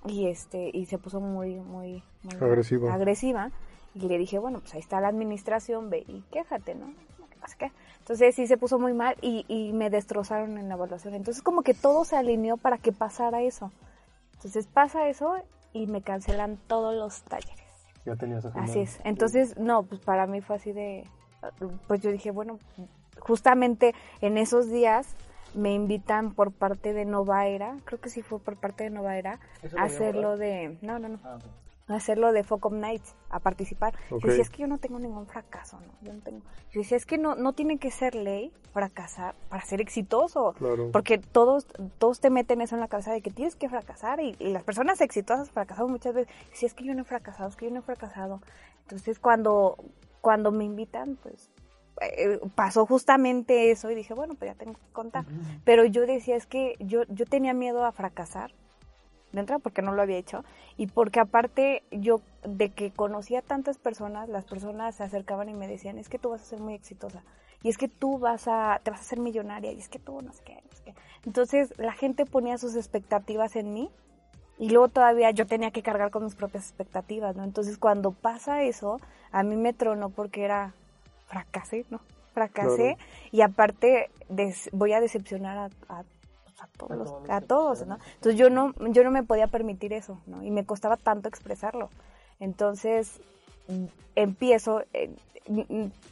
[0.08, 2.94] y este y se puso muy muy, muy agresiva.
[2.94, 3.52] agresiva.
[3.94, 6.88] Y le dije bueno pues ahí está la administración ve y quéjate no
[7.30, 7.72] ¿Qué pasa qué?
[8.00, 11.14] entonces sí se puso muy mal y, y me destrozaron en la evaluación.
[11.14, 13.72] Entonces como que todo se alineó para que pasara eso.
[14.34, 15.36] Entonces pasa eso
[15.74, 17.60] y me cancelan todos los talleres.
[18.06, 19.00] Ya tenías así es.
[19.04, 21.06] Entonces no pues para mí fue así de
[21.88, 22.60] pues yo dije bueno
[23.20, 25.16] justamente en esos días
[25.54, 29.18] me invitan por parte de Nova Era, creo que sí fue por parte de Nova
[29.18, 29.40] Era,
[29.78, 31.96] a hacerlo de, no, no, no, ah, okay.
[31.96, 33.94] hacerlo de Focus Nights, a participar.
[34.10, 34.20] Okay.
[34.22, 35.94] Yo decía, es que yo no tengo ningún fracaso, ¿no?
[36.02, 39.64] Yo no tengo, yo decía, es que no, no tiene que ser ley fracasar para
[39.64, 40.92] ser exitoso, claro.
[40.92, 44.36] porque todos, todos te meten eso en la cabeza de que tienes que fracasar y,
[44.40, 46.34] y las personas exitosas fracasan muchas veces.
[46.54, 48.42] Si es que yo no he fracasado, es que yo no he fracasado.
[48.84, 49.78] Entonces cuando,
[50.22, 51.50] cuando me invitan, pues
[52.00, 55.26] eh, pasó justamente eso y dije, bueno, pues ya tengo que contar.
[55.26, 55.62] Uh -huh.
[55.66, 58.52] Pero yo decía, es que yo, yo tenía miedo a fracasar,
[59.32, 60.44] de entrada porque no lo había hecho,
[60.78, 65.68] y porque aparte yo, de que conocía tantas personas, las personas se acercaban y me
[65.68, 67.24] decían, es que tú vas a ser muy exitosa,
[67.64, 70.22] y es que tú vas a, te vas a ser millonaria, y es que tú
[70.22, 70.96] no sé qué, no sé qué.
[71.26, 73.90] Entonces la gente ponía sus expectativas en mí,
[74.58, 77.44] y luego todavía yo tenía que cargar con mis propias expectativas, ¿no?
[77.44, 79.00] Entonces cuando pasa eso,
[79.32, 80.74] a mí me tronó porque era,
[81.32, 82.02] fracasé, ¿no?
[82.34, 83.10] Fracasé claro.
[83.32, 87.88] y aparte des, voy a decepcionar a, a, a todos, a los, todos, a todos
[87.88, 87.98] ¿no?
[88.16, 90.44] Entonces yo no, yo no me podía permitir eso, ¿no?
[90.44, 91.90] Y me costaba tanto expresarlo.
[92.40, 93.22] Entonces
[94.16, 95.10] empiezo, eh,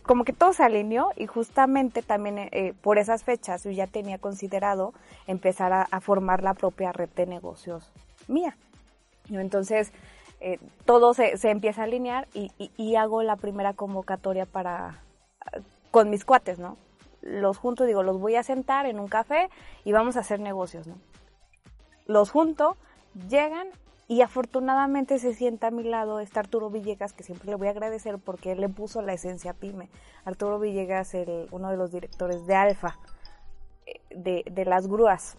[0.04, 4.18] como que todo se alineó y justamente también eh, por esas fechas yo ya tenía
[4.18, 4.94] considerado
[5.28, 7.92] empezar a, a formar la propia red de negocios
[8.28, 8.56] mía.
[9.30, 9.40] ¿no?
[9.40, 9.92] Entonces,
[10.40, 15.02] eh, todo se, se, empieza a alinear y, y, y, hago la primera convocatoria para
[15.92, 16.78] con mis cuates, ¿no?
[17.22, 19.50] Los junto, digo, los voy a sentar en un café
[19.84, 20.96] y vamos a hacer negocios, ¿no?
[22.06, 22.78] Los junto,
[23.28, 23.68] llegan
[24.08, 27.72] y afortunadamente se sienta a mi lado está Arturo Villegas, que siempre le voy a
[27.72, 29.90] agradecer porque él le puso la esencia pyme.
[30.26, 32.98] Arturo Villegas, el, uno de los directores de Alfa,
[33.86, 35.38] eh, de, de las grúas.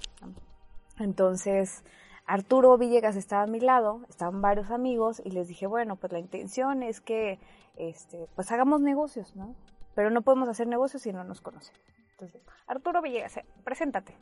[0.98, 1.82] Entonces,
[2.26, 6.20] Arturo Villegas estaba a mi lado, estaban varios amigos y les dije, bueno, pues la
[6.20, 7.40] intención es que
[7.76, 9.56] este, pues hagamos negocios, ¿no?
[10.00, 11.76] Pero no podemos hacer negocios si no nos conocen.
[12.12, 14.16] Entonces, Arturo Villegas, eh, preséntate.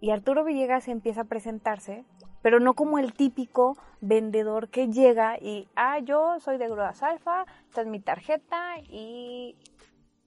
[0.00, 2.06] Y Arturo Villegas empieza a presentarse,
[2.40, 7.44] pero no como el típico vendedor que llega y, ah, yo soy de Grúas Alfa,
[7.68, 9.58] esta es mi tarjeta y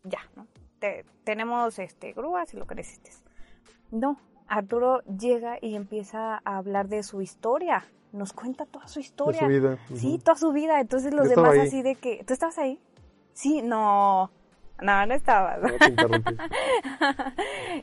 [0.04, 0.46] ya, ¿no?
[0.78, 3.24] Te, tenemos este, grúas y lo que necesites.
[3.90, 7.84] No, Arturo llega y empieza a hablar de su historia.
[8.12, 9.48] Nos cuenta toda su historia.
[9.48, 9.72] De su vida.
[9.90, 9.98] Uh -huh.
[9.98, 10.80] Sí, toda su vida.
[10.80, 12.80] Entonces los Yo demás así de que, ¿tú estabas ahí?
[13.34, 14.30] Sí, no.
[14.82, 15.60] No, no estabas.
[15.62, 15.94] No, te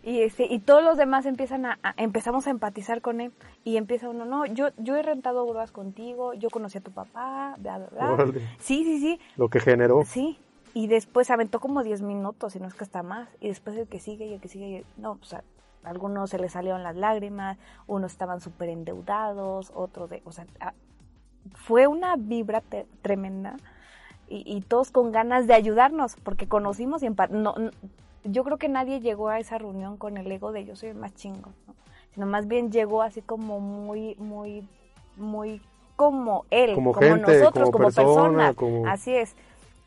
[0.11, 3.33] y este, y todos los demás empiezan a, a, empezamos a empatizar con él
[3.65, 7.55] y empieza uno, no, yo yo he rentado grúas contigo, yo conocí a tu papá,
[7.59, 8.13] bla bla bla.
[8.13, 8.41] Órale.
[8.59, 9.21] Sí, sí, sí.
[9.37, 10.03] Lo que generó.
[10.05, 10.39] Sí.
[10.73, 13.89] Y después aventó como 10 minutos, y no es que hasta más, y después el
[13.89, 15.43] que sigue y el que sigue, y, no, pues a
[15.83, 20.75] algunos se les salieron las lágrimas, unos estaban súper endeudados, otros de, o sea, a,
[21.55, 22.63] fue una vibra
[23.03, 23.57] tremenda
[24.31, 27.71] y, y, todos con ganas de ayudarnos porque conocimos y no, no,
[28.25, 30.97] yo creo que nadie llegó a esa reunión con el ego de yo soy el
[30.97, 31.75] más chingo, ¿no?
[32.15, 34.67] sino más bien llegó así como muy, muy,
[35.17, 35.61] muy
[35.97, 38.87] como él, como, como gente, nosotros, como, como persona, personas, como...
[38.87, 39.35] así es.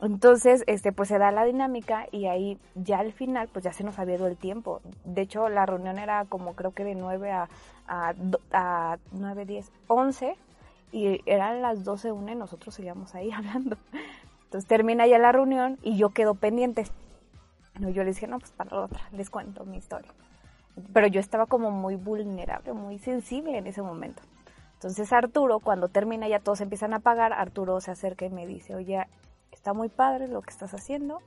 [0.01, 3.85] Entonces, este, pues se da la dinámica y ahí ya al final, pues ya se
[3.85, 4.81] nos había ido el tiempo.
[5.05, 7.49] De hecho, la reunión era como creo que de 9 a,
[7.87, 8.13] a,
[8.51, 10.35] a 9, 10, 11
[10.91, 13.77] y eran las 12, una y nosotros seguíamos ahí hablando.
[14.53, 16.85] Entonces termina ya la reunión y yo quedo pendiente.
[17.79, 20.11] No, yo les dije, no, pues para la otra, les cuento mi historia.
[20.93, 24.21] Pero yo estaba como muy vulnerable, muy sensible en ese momento.
[24.75, 28.75] Entonces Arturo, cuando termina ya todos empiezan a pagar, Arturo se acerca y me dice,
[28.75, 29.07] oye,
[29.51, 31.23] está muy padre lo que estás haciendo,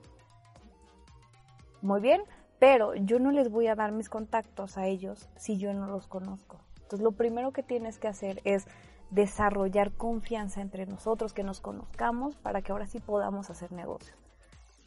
[1.81, 2.21] muy bien,
[2.59, 6.07] pero yo no les voy a dar mis contactos a ellos si yo no los
[6.07, 6.61] conozco.
[6.75, 8.67] Entonces lo primero que tienes que hacer es
[9.09, 14.15] desarrollar confianza entre nosotros, que nos conozcamos para que ahora sí podamos hacer negocios.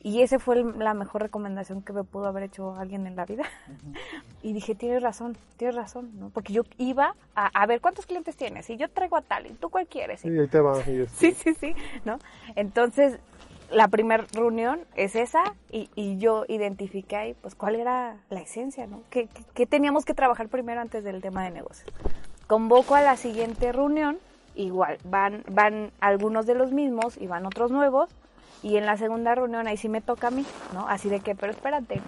[0.03, 3.45] Y esa fue la mejor recomendación que me pudo haber hecho alguien en la vida.
[4.43, 6.31] Y dije, tienes razón, tienes razón, ¿no?
[6.31, 9.51] Porque yo iba a, a ver cuántos clientes tienes y yo traigo a tal y
[9.51, 10.21] tú cuál quieres.
[10.23, 10.79] Sí, ahí te va.
[10.89, 11.75] y es- Sí, sí, sí,
[12.07, 12.19] ¿no?
[12.57, 13.19] Entonces,
[13.71, 18.87] la primera reunión es esa y, y yo identifiqué ahí, pues, cuál era la esencia,
[18.87, 19.03] ¿no?
[19.11, 21.93] ¿Qué, qué- qué teníamos que trabajar primero antes del tema de negocios?
[22.51, 24.19] Convoco a la siguiente reunión,
[24.57, 28.11] igual, van, van algunos de los mismos y van otros nuevos,
[28.61, 30.89] y en la segunda reunión ahí sí me toca a mí, ¿no?
[30.89, 32.01] Así de que, pero espérate,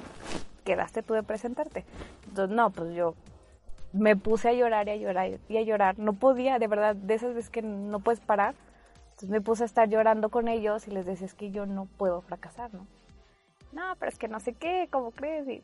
[0.65, 1.85] quedaste tú de presentarte.
[2.27, 3.15] Entonces, no, pues yo
[3.93, 6.01] me puse a llorar y a llorar y a llorar.
[6.01, 8.57] No podía, de verdad, de esas veces que no puedes parar.
[9.11, 11.87] Entonces me puse a estar llorando con ellos y les decía, es que yo no
[11.87, 12.89] puedo fracasar, ¿no?
[13.73, 15.49] No, pero es que no sé qué, ¿cómo crees?
[15.49, 15.63] Y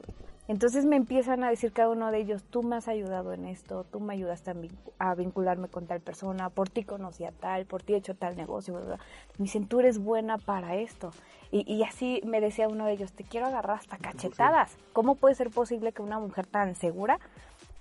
[0.49, 3.85] entonces me empiezan a decir cada uno de ellos, tú me has ayudado en esto,
[3.85, 7.66] tú me ayudaste a, vincu- a vincularme con tal persona, por ti conocí a tal,
[7.66, 8.97] por ti he hecho tal negocio, bla, bla.
[9.37, 11.11] Me dicen, tú eres buena para esto.
[11.51, 14.75] Y, y así me decía uno de ellos, te quiero agarrar hasta cachetadas.
[14.94, 17.18] ¿Cómo puede ser posible que una mujer tan segura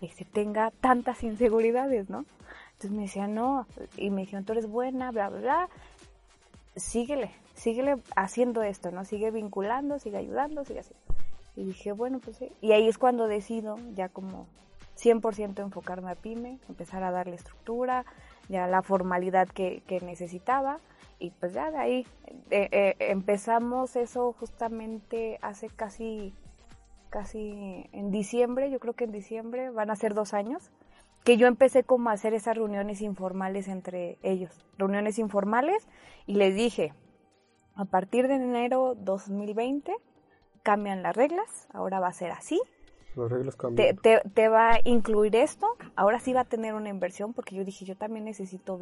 [0.02, 2.26] este, tenga tantas inseguridades, no?
[2.74, 5.70] Entonces me decía, no, y me dijeron, tú eres buena, bla, bla, bla,
[6.76, 9.04] síguele, síguele haciendo esto, ¿no?
[9.04, 10.94] Sigue vinculando, sigue ayudando, sigue así.
[11.56, 12.52] Y dije, bueno, pues sí.
[12.62, 14.48] Y ahí es cuando decido ya como
[14.98, 18.06] 100% enfocarme a PyME, empezar a darle estructura,
[18.48, 20.80] ya la formalidad que, que necesitaba.
[21.20, 22.08] Y pues ya de ahí
[22.52, 26.36] eh, eh, empezamos eso justamente hace casi,
[27.10, 30.70] casi en diciembre, yo creo que en diciembre van a ser dos años,
[31.24, 35.88] que yo empecé como a hacer esas reuniones informales entre ellos, reuniones informales,
[36.28, 36.94] y les dije,
[37.78, 39.96] a partir de enero 2020
[40.64, 42.60] cambian las reglas, ahora va a ser así,
[43.16, 43.96] Las reglas cambian.
[43.98, 47.64] te, te va a incluir esto, ahora sí va a tener una inversión, porque yo
[47.64, 48.80] dije, yo también necesito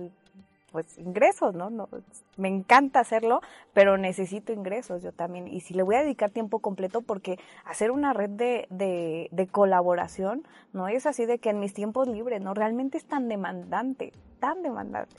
[0.72, 1.70] pues ingresos, ¿no?
[1.70, 1.88] no
[2.36, 3.40] me encanta hacerlo,
[3.74, 5.48] pero necesito ingresos yo también.
[5.48, 9.48] Y si le voy a dedicar tiempo completo, porque hacer una red de, de, de
[9.48, 12.54] colaboración no es así de que en mis tiempos libres, ¿no?
[12.54, 15.16] Realmente es tan demandante, tan demandante.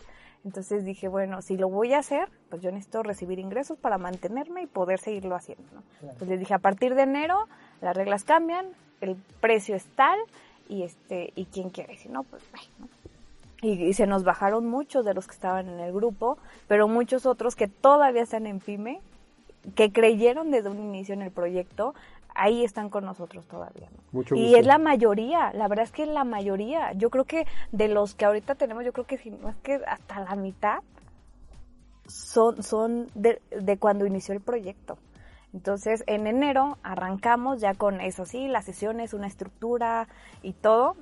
[0.47, 4.63] Entonces dije, bueno, si lo voy a hacer, pues yo necesito recibir ingresos para mantenerme
[4.63, 5.65] y poder seguirlo haciendo.
[5.75, 5.83] ¿no?
[6.03, 7.49] Entonces les dije, a partir de enero
[7.81, 8.65] las reglas cambian,
[9.01, 10.17] el precio es tal
[10.69, 12.89] y este y quién quiere, y si no, pues ay, ¿no?
[13.61, 17.27] Y, y se nos bajaron muchos de los que estaban en el grupo, pero muchos
[17.27, 19.01] otros que todavía están en PyME,
[19.75, 21.95] que creyeron desde un inicio en el proyecto,
[22.37, 23.89] ahí están con nosotros todavía.
[23.91, 23.99] ¿no?
[24.13, 24.59] Mucho y gusto.
[24.59, 26.93] es la mayoría, la verdad es que es la mayoría.
[26.93, 29.81] Yo creo que de los que ahorita tenemos, yo creo que si no es que
[29.87, 30.79] hasta la mitad
[32.07, 34.99] son, son de, de cuando inició el proyecto.
[35.53, 40.07] Entonces, en enero arrancamos ya con eso, sí, las sesiones, una estructura
[40.43, 40.97] y todo.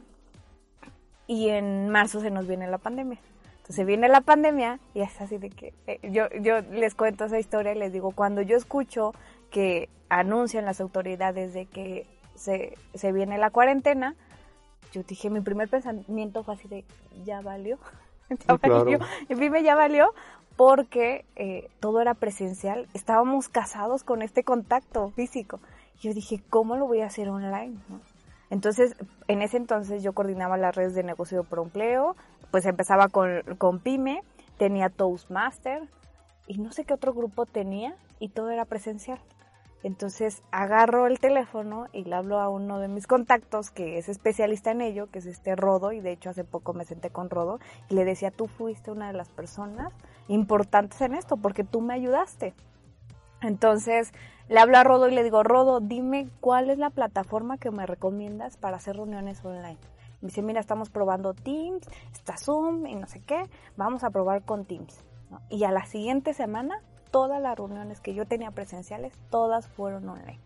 [1.27, 3.19] Y en marzo se nos viene la pandemia.
[3.65, 7.39] Entonces viene la pandemia y es así de que eh, yo, yo les cuento esa
[7.39, 9.15] historia y les digo, cuando yo escucho
[9.55, 14.17] que anuncian las autoridades de que se, se viene la cuarentena,
[14.93, 16.85] yo dije, mi primer pensamiento fue así de,
[17.25, 17.79] ya valió,
[18.49, 18.85] ya claro.
[18.85, 18.99] valió.
[19.29, 20.13] Y dime, ya valió
[20.57, 25.61] porque eh, todo era presencial, estábamos casados con este contacto físico.
[26.01, 27.77] Yo dije, ¿cómo lo voy a hacer online?
[27.89, 28.01] no?
[28.51, 28.97] Entonces,
[29.29, 32.17] en ese entonces yo coordinaba las redes de negocio por empleo,
[32.51, 34.25] pues empezaba con, con PyME,
[34.59, 35.89] tenía Toastmaster
[36.49, 39.21] y no sé qué otro grupo tenía y todo era presencial.
[39.85, 44.71] Entonces agarro el teléfono y le hablo a uno de mis contactos que es especialista
[44.71, 47.61] en ello, que es este Rodo, y de hecho hace poco me senté con Rodo
[47.91, 49.93] y le decía, tú fuiste una de las personas
[50.27, 52.55] importantes en esto porque tú me ayudaste.
[53.43, 54.15] Entonces
[54.49, 57.85] le hablo a Rodo y le digo, Rodo, dime cuál es la plataforma que me
[57.85, 59.77] recomiendas para hacer reuniones online.
[60.23, 64.47] Me dice, mira, estamos probando Teams, está Zoom y no sé qué, vamos a probar
[64.47, 65.05] con Teams.
[65.51, 66.81] Y a la siguiente semana,
[67.15, 70.41] todas las reuniones que yo tenía presenciales, todas fueron online.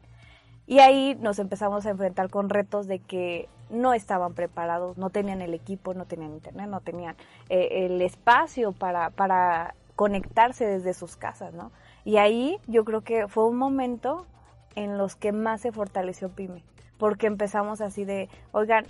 [0.66, 5.40] Y ahí nos empezamos a enfrentar con retos de que no estaban preparados, no tenían
[5.40, 7.16] el equipo, no tenían internet, no tenían
[7.48, 11.72] eh, el espacio para, para conectarse desde sus casas, ¿no?
[12.04, 14.26] Y ahí yo creo que fue un momento
[14.74, 16.64] en los que más se fortaleció PyME,
[16.98, 18.84] porque empezamos así de, oigan,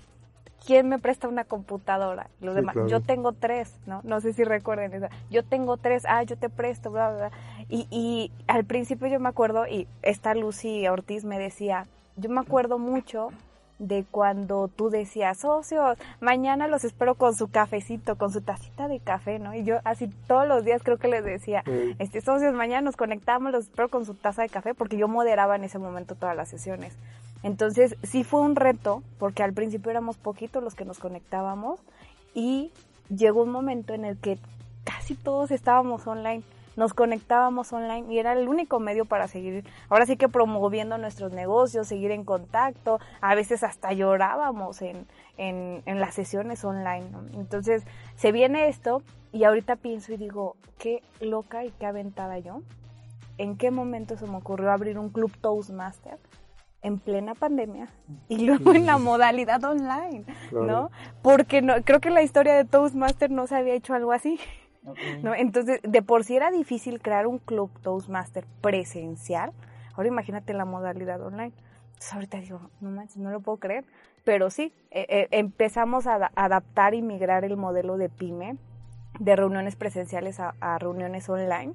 [0.67, 2.29] ¿quién me presta una computadora?
[2.41, 2.89] Los Sí, demás, claro.
[2.89, 4.01] yo tengo tres, ¿no?
[4.05, 5.07] No sé si recuerden eso.
[5.31, 7.31] Yo tengo tres, ah, yo te presto, bla, bla, bla.
[7.69, 12.41] Y, y al principio yo me acuerdo, y esta Lucy Ortiz me decía, yo me
[12.41, 13.29] acuerdo mucho
[13.79, 18.99] de cuando tú decías, socios, mañana los espero con su cafecito, con su tacita de
[18.99, 19.55] café, ¿no?
[19.55, 21.95] Y yo así todos los días creo que les decía, Sí.
[22.01, 25.55] este socios, mañana nos conectamos, los espero con su taza de café, porque yo moderaba
[25.55, 26.97] en ese momento todas las sesiones.
[27.43, 31.81] Entonces, sí fue un reto, porque al principio éramos poquitos los que nos conectábamos
[32.35, 32.73] y
[33.09, 34.39] llegó un momento en el que
[34.85, 36.43] casi todos estábamos online
[36.79, 41.33] nos conectábamos online y era el único medio para seguir, ahora sí que promoviendo nuestros
[41.33, 47.09] negocios, seguir en contacto, a veces hasta llorábamos en, en, las sesiones online.
[47.35, 47.83] Entonces
[48.15, 52.63] se viene esto y ahorita pienso y digo, qué loca y qué aventada yo.
[53.39, 56.17] ¿En qué momento se me ocurrió abrir un club Toastmaster?
[56.83, 57.89] En plena pandemia
[58.29, 60.91] y luego en la modalidad online, ¿no?
[61.23, 64.39] Porque no, creo que la historia de Toastmaster no se había hecho algo así.
[65.23, 65.35] ¿no?
[65.35, 69.53] Entonces, de por sí era difícil crear un club Toastmaster presencial.
[69.95, 71.53] Ahora imagínate la modalidad online.
[71.87, 73.85] Entonces, ahorita digo, no manches, no lo puedo creer.
[74.25, 78.57] Pero sí, eh, eh, empezamos a adaptar y migrar el modelo de PyME
[79.19, 81.75] de reuniones presenciales a, a reuniones online.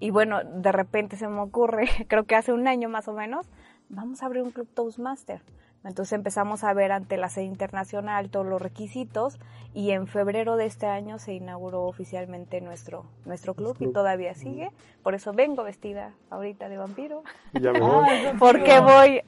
[0.00, 3.46] Y bueno, de repente se me ocurre, creo que hace un año más o menos,
[3.88, 5.42] vamos a abrir un club Toastmaster.
[5.84, 9.38] Entonces empezamos a ver ante la sede internacional todos los requisitos
[9.74, 14.70] y en febrero de este año se inauguró oficialmente nuestro, nuestro club, y todavía sigue.
[15.02, 17.22] Por eso vengo vestida ahorita de vampiro.
[17.52, 18.08] Ya me voy.
[18.38, 19.20] Porque voy...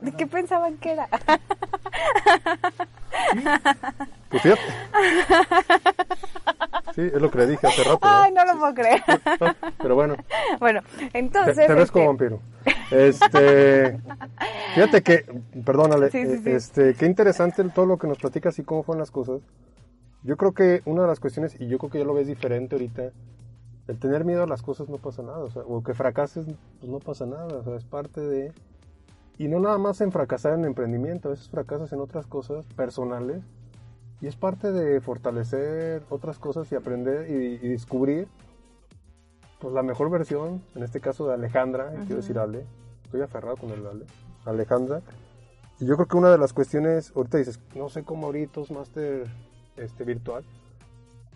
[0.00, 1.08] ¿De qué pensaban que era?
[4.28, 4.62] Pues fíjate.
[6.94, 8.00] Sí, es lo que le dije hace rato.
[8.02, 9.02] Ay, no lo puedo creer.
[9.78, 10.16] Pero bueno.
[10.58, 10.80] Bueno,
[11.12, 11.66] entonces...
[11.66, 12.40] Te, ves como este, vampiro.
[12.90, 13.98] Este,
[14.74, 19.00] fíjate que, perdónale, eh, este, qué interesante todo lo que nos platicas y cómo fueron
[19.00, 19.40] las cosas.
[20.22, 22.74] Yo creo que una de las cuestiones, y yo creo que ya lo ves diferente
[22.74, 23.10] ahorita,
[23.88, 26.46] el tener miedo a las cosas no pasa nada, o, sea, o que fracases,
[26.80, 28.52] pues no pasa nada, o sea, es parte de...
[29.38, 33.42] Y no nada más en fracasar en emprendimiento, a veces fracasas en otras cosas personales
[34.20, 38.28] y es parte de fortalecer otras cosas y aprender y, descubrir
[39.60, 42.64] pues, la mejor versión, en este caso de Alejandra, quiero decir Ale,
[43.04, 44.06] estoy aferrado con el Ale,
[44.44, 45.02] Alejandra.
[45.80, 48.70] Y yo creo que una de las cuestiones, ahorita dices, no sé cómo ahorita es
[48.70, 49.26] máster
[49.76, 50.44] este, virtual,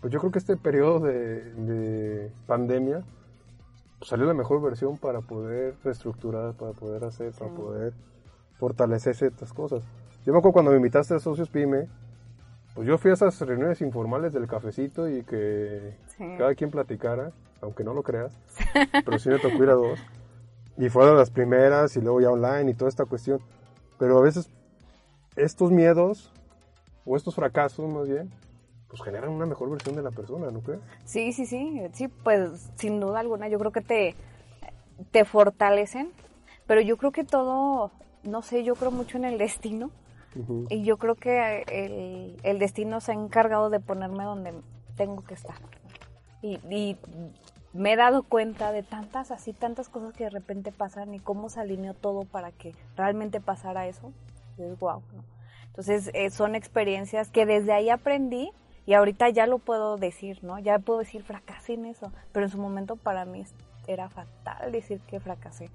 [0.01, 3.03] pues yo creo que este periodo de, pandemia
[3.99, 7.93] pues, salió la mejor versión para poder reestructurar, para poder hacer, para poder
[8.57, 9.83] fortalecer ciertas cosas.
[10.25, 11.87] Yo me acuerdo cuando me invitaste a Socios Pyme,
[12.75, 15.95] pues yo fui a esas reuniones informales del cafecito y que
[16.37, 17.31] cada quien platicara,
[17.63, 18.37] aunque no lo creas,
[19.05, 19.99] pero sí me tocó ir a dos.
[20.77, 23.39] Y fueron las primeras y luego ya online y toda esta cuestión.
[23.97, 24.49] Pero a veces
[25.35, 26.31] estos miedos
[27.05, 28.31] o estos fracasos más bien,
[28.87, 30.81] pues generan una mejor versión de la persona, ¿no crees?
[31.05, 34.15] Sí, sí, sí, sí, pues sin duda alguna yo creo que te,
[35.11, 36.11] te fortalecen,
[36.67, 37.91] pero yo creo que todo,
[38.23, 39.89] no sé, yo creo mucho en el destino
[40.69, 44.53] y yo creo que el, el, destino se ha encargado de ponerme donde
[44.95, 45.57] tengo que estar.
[46.41, 46.97] Y, y,
[47.73, 51.49] me he dado cuenta de tantas, así, tantas cosas que de repente pasan y cómo
[51.49, 54.11] se alineó todo para que realmente pasara eso.
[54.57, 55.23] es wow, ¿no?
[55.67, 58.51] Entonces, eh, son experiencias que desde ahí aprendí
[58.85, 60.59] y ahorita ya lo puedo decir, ¿no?
[60.59, 63.43] Ya puedo decir fracasé en eso, pero en su momento para mí
[63.87, 65.69] era fatal decir que fracasé.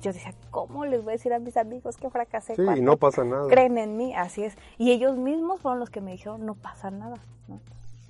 [0.00, 2.56] Yo decía, ¿cómo les voy a decir a mis amigos que fracasé?
[2.56, 3.46] Sí, y no pasa nada.
[3.48, 4.56] Creen en mí, así es.
[4.78, 7.16] Y ellos mismos fueron los que me dijeron, no pasa nada.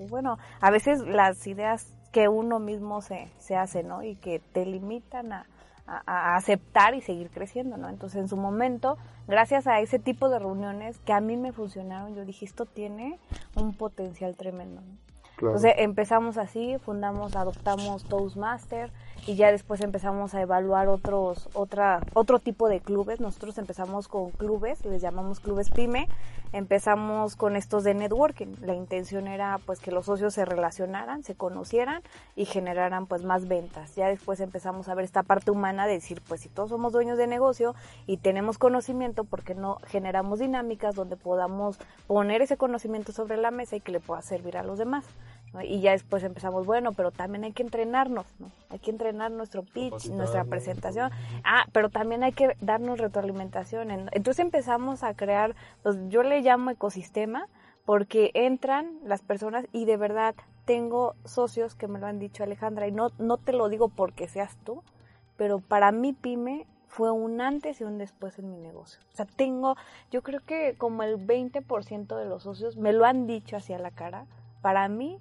[0.08, 4.02] bueno, a veces las ideas que uno mismo se, se hace, ¿no?
[4.02, 5.44] Y que te limitan a,
[5.86, 7.90] a, aceptar y seguir creciendo, ¿no?
[7.90, 8.96] Entonces, en su momento,
[9.28, 13.18] gracias a ese tipo de reuniones que a mí me funcionaron, yo dije, esto tiene
[13.54, 14.80] un potencial tremendo,
[15.32, 18.90] Entonces empezamos así, fundamos, adoptamos Toastmaster,
[19.26, 23.20] y ya después empezamos a evaluar otros otra otro tipo de clubes.
[23.20, 26.08] Nosotros empezamos con clubes les llamamos clubes pyme.
[26.52, 28.54] Empezamos con estos de networking.
[28.60, 32.02] La intención era pues que los socios se relacionaran se conocieran
[32.36, 33.94] y generaran pues más ventas.
[33.96, 37.18] Ya después empezamos a ver esta parte humana de decir pues si todos somos dueños
[37.18, 37.74] de negocio
[38.06, 43.50] y tenemos conocimiento por qué no generamos dinámicas donde podamos poner ese conocimiento sobre la
[43.50, 45.04] mesa y que le pueda servir a los demás
[45.62, 48.50] y ya después empezamos, bueno, pero también hay que entrenarnos, ¿no?
[48.70, 51.10] Hay que entrenar nuestro pitch, nuestra presentación.
[51.44, 53.90] Ah, pero también hay que darnos retroalimentación.
[53.90, 57.48] Entonces empezamos a crear, pues yo le llamo ecosistema,
[57.86, 60.34] porque entran las personas y de verdad
[60.66, 64.26] tengo socios que me lo han dicho Alejandra y no, no te lo digo porque
[64.26, 64.82] seas tú,
[65.36, 69.00] pero para mí pyme fue un antes y un después en mi negocio.
[69.12, 69.76] O sea, tengo,
[70.10, 73.92] yo creo que como el 20% de los socios me lo han dicho hacia la
[73.92, 74.26] cara.
[74.62, 75.20] Para mí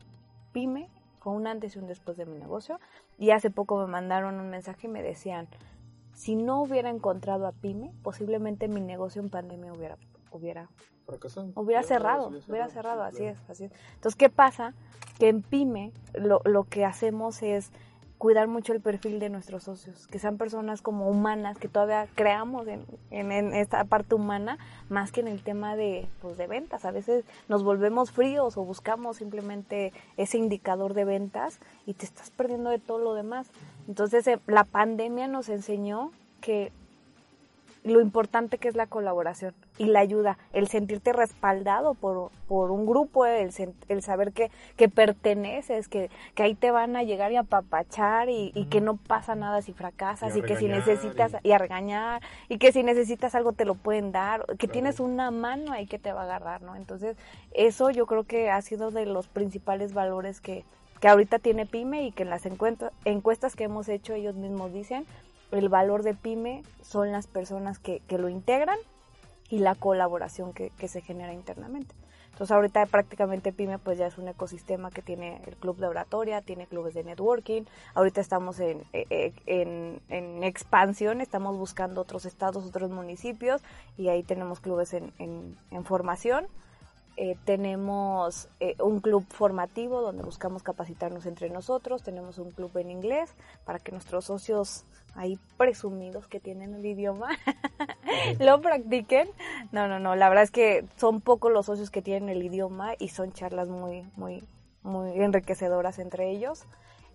[0.56, 0.88] pyme
[1.20, 2.80] fue un antes y un después de mi negocio.
[3.20, 5.50] Y hace poco me mandaron un mensaje y me decían,
[6.14, 9.98] si no hubiera encontrado a pyme, posiblemente mi negocio en pandemia hubiera,
[10.32, 10.70] hubiera,
[11.56, 13.72] hubiera cerrado, hubiera cerrado, así es, así es.
[13.96, 14.74] Entonces, ¿qué pasa?
[15.20, 17.70] Que en pyme lo, lo que hacemos es
[18.18, 22.68] cuidar mucho el perfil de nuestros socios, que sean personas como humanas, que todavía creamos
[22.68, 24.58] en, en, esta parte humana,
[24.90, 26.86] más que en el tema de, pues, de ventas.
[26.86, 32.30] A veces nos volvemos fríos o buscamos simplemente ese indicador de ventas y te estás
[32.32, 33.48] perdiendo de todo lo demás.
[33.88, 36.12] Entonces eh, la pandemia nos enseñó
[36.42, 36.72] que
[37.86, 42.88] lo importante que es la colaboración y la ayuda, el sentirte respaldado por, por un
[42.88, 43.52] grupo, el,
[43.88, 48.30] el saber que, que perteneces, que, que, ahí te van a llegar y a papachar
[48.30, 51.52] y, y que no pasa nada si fracasas y, que si necesitas y...
[51.52, 55.72] a regañar y que si necesitas algo te lo pueden dar, que tienes una mano
[55.72, 56.76] ahí que te va a agarrar, ¿no?
[56.76, 57.16] Entonces,
[57.54, 60.66] eso yo creo que ha sido de los principales valores que,
[61.00, 65.06] que ahorita tiene PyME y que en las encuestas que hemos hecho ellos mismos dicen
[65.52, 68.78] el valor de pyme son las personas que, que lo integran
[69.50, 71.94] y la colaboración que, que, se genera internamente.
[72.32, 76.42] Entonces ahorita prácticamente PyME pues ya es un ecosistema que tiene el club de oratoria,
[76.42, 77.62] tiene clubes de networking,
[77.94, 83.62] ahorita estamos en, e, e, en, en expansión, estamos buscando otros estados, otros municipios
[83.98, 86.48] y ahí tenemos clubes en, en formación.
[87.18, 92.92] Eh, tenemos eh, un club formativo donde buscamos capacitarnos entre nosotros, tenemos un club en
[92.92, 94.84] inglés para que nuestros socios
[95.16, 97.30] ahí presumidos que tienen el idioma
[98.40, 99.30] lo practiquen.
[99.72, 102.96] No, no, no, la verdad es que son pocos los socios que tienen el idioma
[103.00, 104.44] y son charlas muy, muy,
[104.84, 106.66] muy enriquecedoras entre ellos.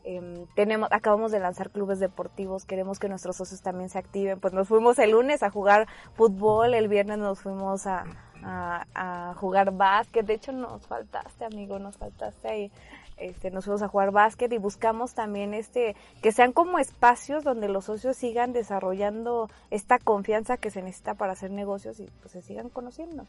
[0.02, 4.40] Em, tenemos, acabamos de lanzar clubes deportivos, queremos que nuestros socios también se activen.
[4.40, 8.04] Pues nos fuimos el lunes a jugar fútbol, el viernes nos fuimos a,
[8.42, 10.26] a, jugar básquet.
[10.26, 12.72] De hecho, nos faltaste, amigo, nos faltaste ahí.
[13.16, 17.68] Este, nos fuimos a jugar básquet y buscamos también este que sean como espacios donde
[17.68, 22.40] los socios sigan desarrollando esta confianza que se necesita para hacer negocios y pues se
[22.40, 23.26] sigan conociendo,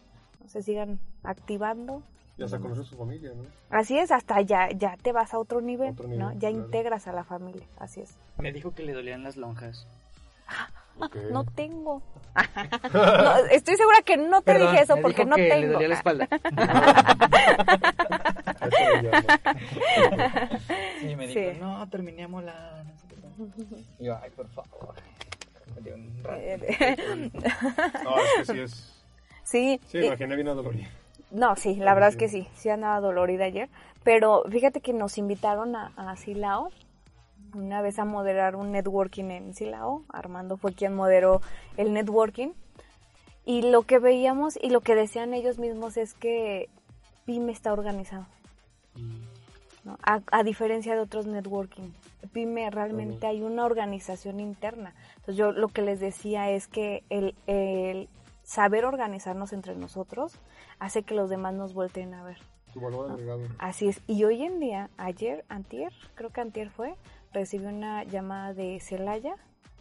[0.47, 2.03] se sigan activando.
[2.37, 3.43] Y hasta conocer su familia, ¿no?
[3.69, 6.31] Así es, hasta ya, ya te vas a otro nivel, ¿no?
[6.39, 8.15] Ya integras a la familia, así es.
[8.37, 9.87] Me dijo que le dolían las lonjas.
[11.31, 12.01] No tengo.
[13.51, 15.55] estoy segura que no te dije eso porque no tengo.
[15.55, 16.27] Le dolía la espalda.
[20.99, 22.83] sí, me dijo, no, terminemos la.
[23.99, 24.95] Y yo, ay, por favor.
[28.03, 28.93] no, es que sí es.
[29.43, 29.81] Sí.
[29.87, 30.87] Sí, imaginé bien dolorida.
[31.31, 33.69] No, sí, la verdad es que sí, sí andaba dolorida ayer.
[34.03, 36.69] Pero fíjate que nos invitaron a, a Silao
[37.53, 40.03] una vez a moderar un networking en Silao.
[40.09, 41.41] Armando fue quien moderó
[41.77, 42.49] el networking.
[43.45, 46.69] Y lo que veíamos y lo que decían ellos mismos es que
[47.25, 48.25] PYME está organizado.
[49.83, 49.97] ¿no?
[50.03, 51.91] A, diferencia de otros networking.
[52.33, 54.93] PYME realmente hay una organización interna.
[55.17, 58.09] Entonces yo lo que les decía es que el, el
[58.43, 60.33] saber organizarnos entre nosotros
[60.77, 62.37] hace que los demás nos volteen a ver.
[62.73, 63.41] Tu valor agregado.
[63.59, 64.01] Así es.
[64.07, 66.95] Y hoy en día, ayer, antier, creo que antier fue,
[67.33, 69.35] recibí una llamada de Celaya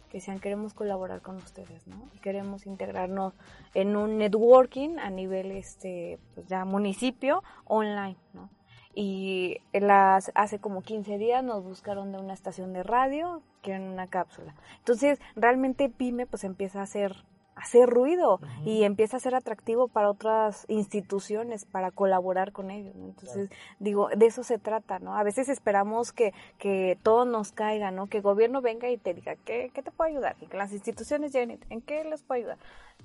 [0.09, 1.95] que decían queremos colaborar con ustedes, ¿no?
[2.21, 3.33] Queremos integrarnos
[3.73, 8.49] en un networking a nivel este pues ya municipio online, ¿no?
[8.93, 14.07] Y las, hace como 15 días nos buscaron de una estación de radio, quieren una
[14.07, 14.53] cápsula.
[14.79, 17.23] Entonces, realmente PyME pues empieza a hacer
[17.61, 22.95] hacer ruido y empieza a ser atractivo para otras instituciones para colaborar con ellos.
[22.95, 23.49] Entonces,
[23.79, 25.15] digo, de eso se trata, ¿no?
[25.15, 28.07] A veces esperamos que, que todo nos caiga, ¿no?
[28.07, 30.35] Que el gobierno venga y te diga, ¿qué, qué te puedo ayudar?
[30.41, 32.57] Y que las instituciones lleguen, ¿en qué les puedo ayudar?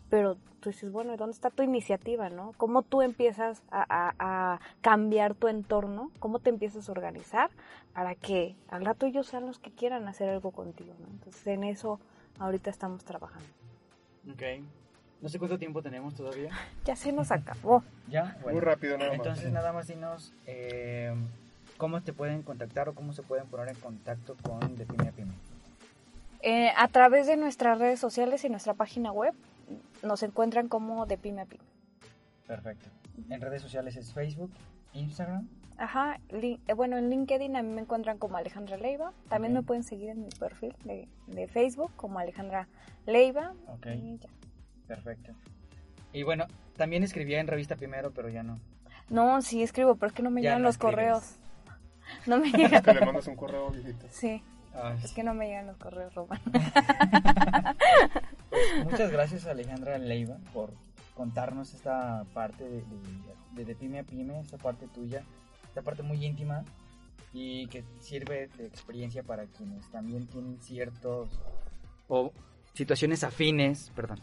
[0.08, 2.52] Pero tú dices, bueno, ¿y dónde está tu iniciativa, no?
[2.56, 6.10] ¿Cómo tú empiezas a, a, cambiar tu entorno?
[6.18, 7.50] ¿Cómo te empiezas a organizar
[7.92, 11.08] para que al rato ellos sean los que quieran hacer algo contigo, ¿no?
[11.08, 12.00] Entonces, en eso
[12.38, 13.55] ahorita estamos trabajando.
[14.32, 14.42] Ok.
[15.22, 16.50] No sé cuánto tiempo tenemos todavía.
[16.84, 17.82] Ya se nos acabó.
[18.08, 18.38] ¿Ya?
[18.42, 19.18] Muy rápido nada más.
[19.18, 21.14] Entonces nada más dinos eh,
[21.78, 25.12] cómo te pueden contactar o cómo se pueden poner en contacto con De Pyme a
[25.12, 25.34] Pyme.
[26.42, 29.34] Eh, a través de nuestras redes sociales y nuestra página web
[30.02, 31.64] nos encuentran como De Pyme a Pyme.
[32.46, 32.88] Perfecto.
[33.28, 34.52] En redes sociales es Facebook,
[34.96, 35.48] Instagram.
[35.78, 39.12] Ajá, eh, bueno, en LinkedIn a mí me encuentran como Alejandra Leiva.
[39.28, 42.66] También me pueden seguir en mi perfil de, de Facebook como Alejandra
[43.04, 43.52] Leiva.
[43.68, 43.86] Ok.
[44.86, 45.32] Perfecto.
[46.12, 48.56] Y bueno, también escribía en revista primero, pero ya no.
[49.10, 51.36] No, sí escribo, pero es que no me llegan los correos.
[52.24, 52.84] No me llegan.
[52.84, 54.06] Que le mandas un correo, viejito.
[54.10, 54.40] Sí.
[55.02, 56.40] Es que no me llegan los correos, Román.
[58.48, 60.72] Pues, muchas gracias, Alejandra Leiva, por
[61.16, 62.84] contarnos esta parte de,
[63.54, 65.24] de, de, pyme a pyme, esta parte tuya,
[65.68, 66.64] esta parte muy íntima
[67.32, 71.28] y que sirve de experiencia para quienes también tienen ciertos
[72.08, 72.32] o
[72.74, 74.20] situaciones afines, perdón,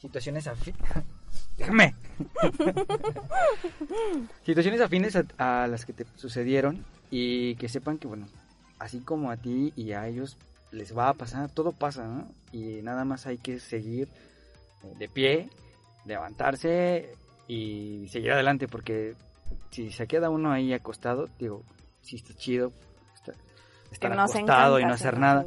[0.00, 0.78] situaciones afines,
[1.56, 1.94] déjame,
[4.44, 8.26] situaciones afines a, las que te sucedieron y que sepan que, bueno,
[8.78, 10.36] así como a ti y a ellos
[10.70, 12.28] les va a pasar, todo pasa, ¿no?
[12.52, 14.08] Y nada más hay que seguir
[14.84, 15.48] eh, de pie,
[16.08, 17.14] levantarse
[17.46, 19.14] y seguir adelante, porque
[19.70, 21.62] si se queda uno ahí acostado, digo,
[22.02, 22.72] si está chido
[23.92, 25.46] estar acostado y no hacer nada.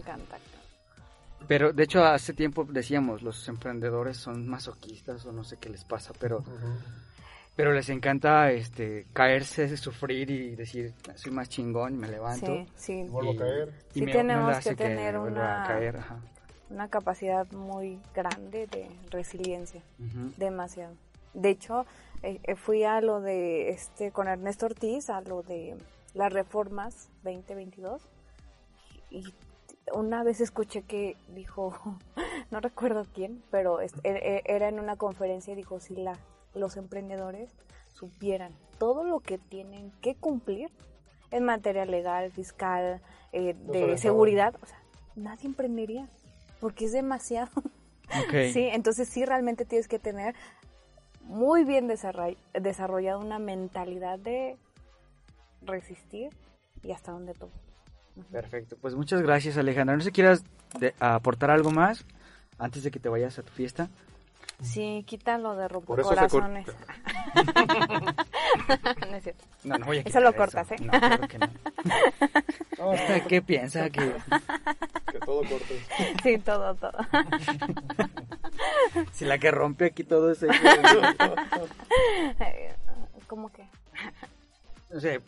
[1.47, 5.83] Pero de hecho hace tiempo decíamos, los emprendedores son masoquistas o no sé qué les
[5.83, 6.43] pasa, pero
[7.55, 12.45] pero les encanta este caerse, sufrir y decir, soy más chingón, me levanto.
[12.45, 13.03] Sí, sí.
[13.09, 13.73] vuelvo a caer.
[13.93, 15.67] sí tenemos que tener una,
[16.71, 19.81] una capacidad muy grande de resiliencia,
[20.37, 20.95] demasiado.
[21.33, 21.85] De hecho,
[22.23, 25.77] eh, eh, fui a lo de este con Ernesto Ortiz, a lo de
[26.13, 28.01] las reformas 2022
[29.09, 29.23] y
[29.93, 31.73] una vez escuché que dijo,
[32.51, 36.17] no recuerdo quién, pero e, e, era en una conferencia y dijo, si la,
[36.53, 37.49] los emprendedores
[37.93, 40.69] supieran todo lo que tienen que cumplir
[41.31, 43.01] en materia legal, fiscal,
[43.31, 44.81] eh, de seguridad, o sea,
[45.15, 46.09] nadie emprendería,
[46.61, 47.51] porque es demasiado.
[48.51, 50.35] Sí, entonces sí realmente tienes que tener
[51.21, 54.57] muy bien desarrollada una mentalidad de
[55.61, 56.29] resistir
[56.83, 57.51] y hasta donde todo.
[58.29, 59.95] Perfecto, pues muchas gracias Alejandra.
[59.95, 60.43] No sé si quieras
[60.99, 62.03] aportar algo más
[62.57, 63.89] antes de que te vayas a tu fiesta.
[64.61, 66.67] Sí, quítalo de corazones.
[69.09, 69.43] no es cierto.
[69.63, 70.75] No, no voy a Eso lo cortas, ¿eh?
[70.79, 71.47] No, claro que no.
[73.27, 73.89] ¿Qué piensa?
[73.89, 74.01] Que...
[75.11, 75.81] que todo corte.
[76.21, 76.97] Sí, todo, todo.
[79.11, 80.45] si la que rompe aquí todo es
[83.27, 83.67] ¿Cómo que?
[84.91, 85.21] No sé.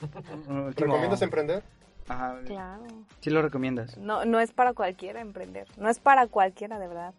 [0.76, 1.64] ¿Recomiendas emprender?
[2.08, 2.38] Ajá.
[2.46, 2.84] Claro.
[3.22, 3.98] ¿Sí lo recomiendas?
[3.98, 5.68] No, no es para cualquiera emprender.
[5.78, 7.14] No es para cualquiera, de verdad.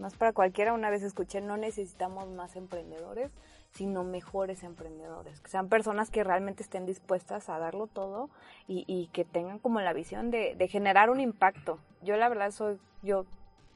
[0.00, 0.72] No es para cualquiera.
[0.72, 3.30] Una vez escuché, no necesitamos más emprendedores,
[3.70, 5.40] sino mejores emprendedores.
[5.40, 8.30] Que sean personas que realmente estén dispuestas a darlo todo
[8.66, 11.78] y, y que tengan como la visión de, de, generar un impacto.
[12.02, 13.26] Yo la verdad soy yo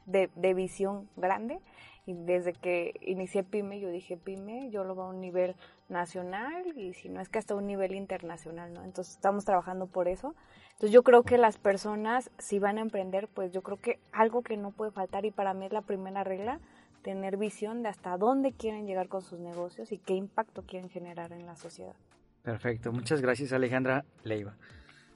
[0.07, 1.59] de, de visión grande
[2.07, 5.55] y desde que inicié PyME, yo dije PyME, yo lo veo a un nivel
[5.89, 8.83] nacional y si no es que hasta un nivel internacional, ¿no?
[8.83, 10.33] Entonces estamos trabajando por eso.
[10.75, 14.43] Entonces yo creo que las personas, si van a emprender, pues yo creo que algo
[14.43, 16.59] que no puede faltar y para mí es la primera regla,
[17.01, 21.31] tener visión de hasta dónde quieren llegar con sus negocios y qué impacto quieren generar
[21.31, 21.95] en la sociedad.
[22.43, 24.57] Perfecto, muchas gracias Alejandra Leiva.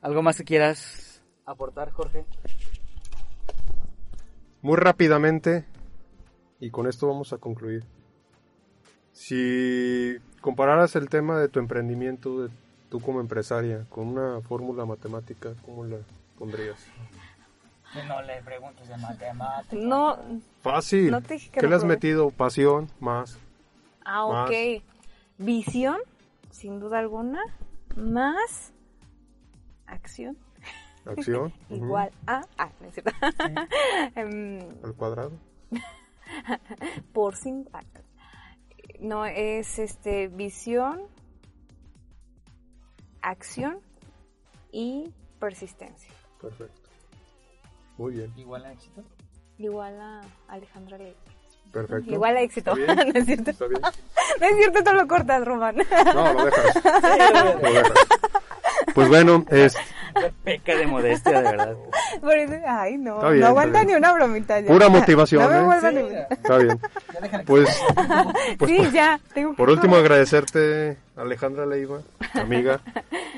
[0.02, 2.24] ¿Algo más que quieras aportar, Jorge?
[4.62, 5.66] Muy rápidamente,
[6.62, 7.84] y con esto vamos a concluir.
[9.12, 12.50] Si compararas el tema de tu emprendimiento, de
[12.90, 15.98] tú como empresaria, con una fórmula matemática, ¿cómo la
[16.38, 16.86] pondrías?
[18.08, 19.74] No le preguntes de matemáticas.
[19.74, 20.18] No.
[20.62, 21.16] Fácil.
[21.52, 22.30] ¿Qué le has metido?
[22.30, 23.40] Pasión, más.
[24.06, 24.84] Ah, ok.
[25.38, 25.98] Visión,
[26.52, 27.42] sin duda alguna,
[27.96, 28.74] más
[29.88, 30.38] acción.
[31.06, 31.54] Acción.
[31.70, 32.42] Igual a.
[32.58, 33.12] Ah, necesito.
[34.16, 35.32] Em, Al cuadrado.
[37.14, 37.72] por cinco.
[39.00, 41.02] No, es este visión,
[43.22, 43.80] acción
[44.72, 46.12] y persistencia.
[46.42, 46.90] Perfecto.
[47.98, 48.34] Muy bien.
[48.38, 49.04] ¿Igual a éxito?
[49.58, 51.16] Igual a Alejandra Ley.
[51.72, 52.12] Perfecto.
[52.12, 52.76] Igual a éxito.
[52.76, 53.52] ¿No es cierto?
[53.52, 53.82] Está bien.
[53.82, 55.76] no es cierto, tú lo cortas, Román.
[56.16, 56.76] No, lo dejas.
[57.62, 57.92] lo dejas.
[58.96, 59.76] Pues bueno, es...
[60.44, 61.78] Peca de modestia, de verdad.
[62.22, 64.60] Por eso, ay, no, no aguanta ni una bromita.
[64.60, 64.68] Ya.
[64.68, 66.28] Pura motivación, no me ¿eh?
[66.30, 66.80] Está bien.
[67.46, 67.70] Pues,
[68.58, 69.20] pues sí, ya.
[69.34, 72.02] Tengo por último, agradecerte, Alejandra Leiva,
[72.34, 72.80] amiga,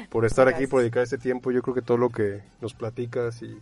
[0.09, 1.51] por estar aquí, por dedicar este tiempo.
[1.51, 3.57] Yo creo que todo lo que nos platicas y,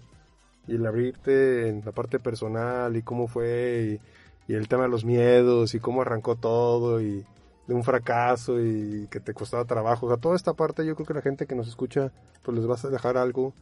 [0.67, 3.99] y el abrirte en la parte personal y cómo fue
[4.47, 7.25] y, y el tema de los miedos y cómo arrancó todo y
[7.69, 10.07] de un fracaso y que te costaba trabajo.
[10.07, 12.11] O sea, toda esta parte yo creo que la gente que nos escucha,
[12.41, 13.53] pues les vas a dejar algo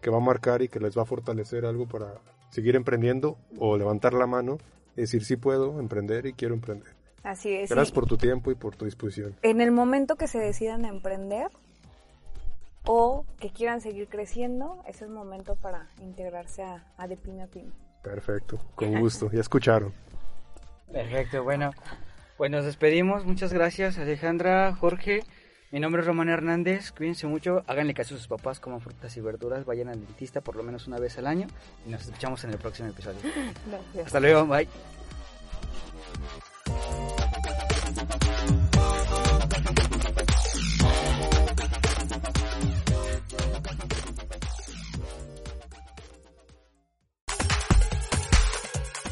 [0.00, 2.14] que va a marcar y que les va a fortalecer algo para
[2.50, 4.58] seguir emprendiendo o levantar la mano
[4.96, 6.88] y decir sí puedo emprender y quiero emprender.
[7.22, 7.70] Así es.
[7.70, 9.36] Gracias por tu tiempo y por tu disposición.
[9.42, 11.46] En el momento que se decidan a emprender
[12.86, 17.46] o que quieran seguir creciendo, es el momento para integrarse a, a De Pyme a
[17.46, 17.70] Pyme.
[18.02, 19.30] Perfecto, con gusto.
[19.30, 19.92] ya escucharon.
[20.92, 21.70] Perfecto, bueno.
[22.36, 23.24] Pues nos despedimos.
[23.24, 25.22] Muchas gracias, Alejandra, Jorge.
[25.70, 26.92] Mi nombre es Román Hernández.
[26.92, 27.64] Cuídense mucho.
[27.66, 29.64] Háganle caso a sus papás, como frutas y verduras.
[29.64, 31.46] Vayan al dentista por lo menos una vez al año.
[31.86, 33.18] Y nos escuchamos en el próximo episodio.
[33.68, 34.06] Gracias.
[34.06, 34.46] Hasta luego.
[34.46, 34.68] Bye.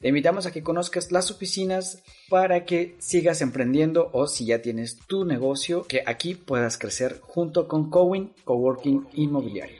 [0.00, 4.98] Te invitamos a que conozcas las oficinas para que sigas emprendiendo o si ya tienes
[5.06, 9.79] tu negocio, que aquí puedas crecer junto con Cowin Coworking Inmobiliario.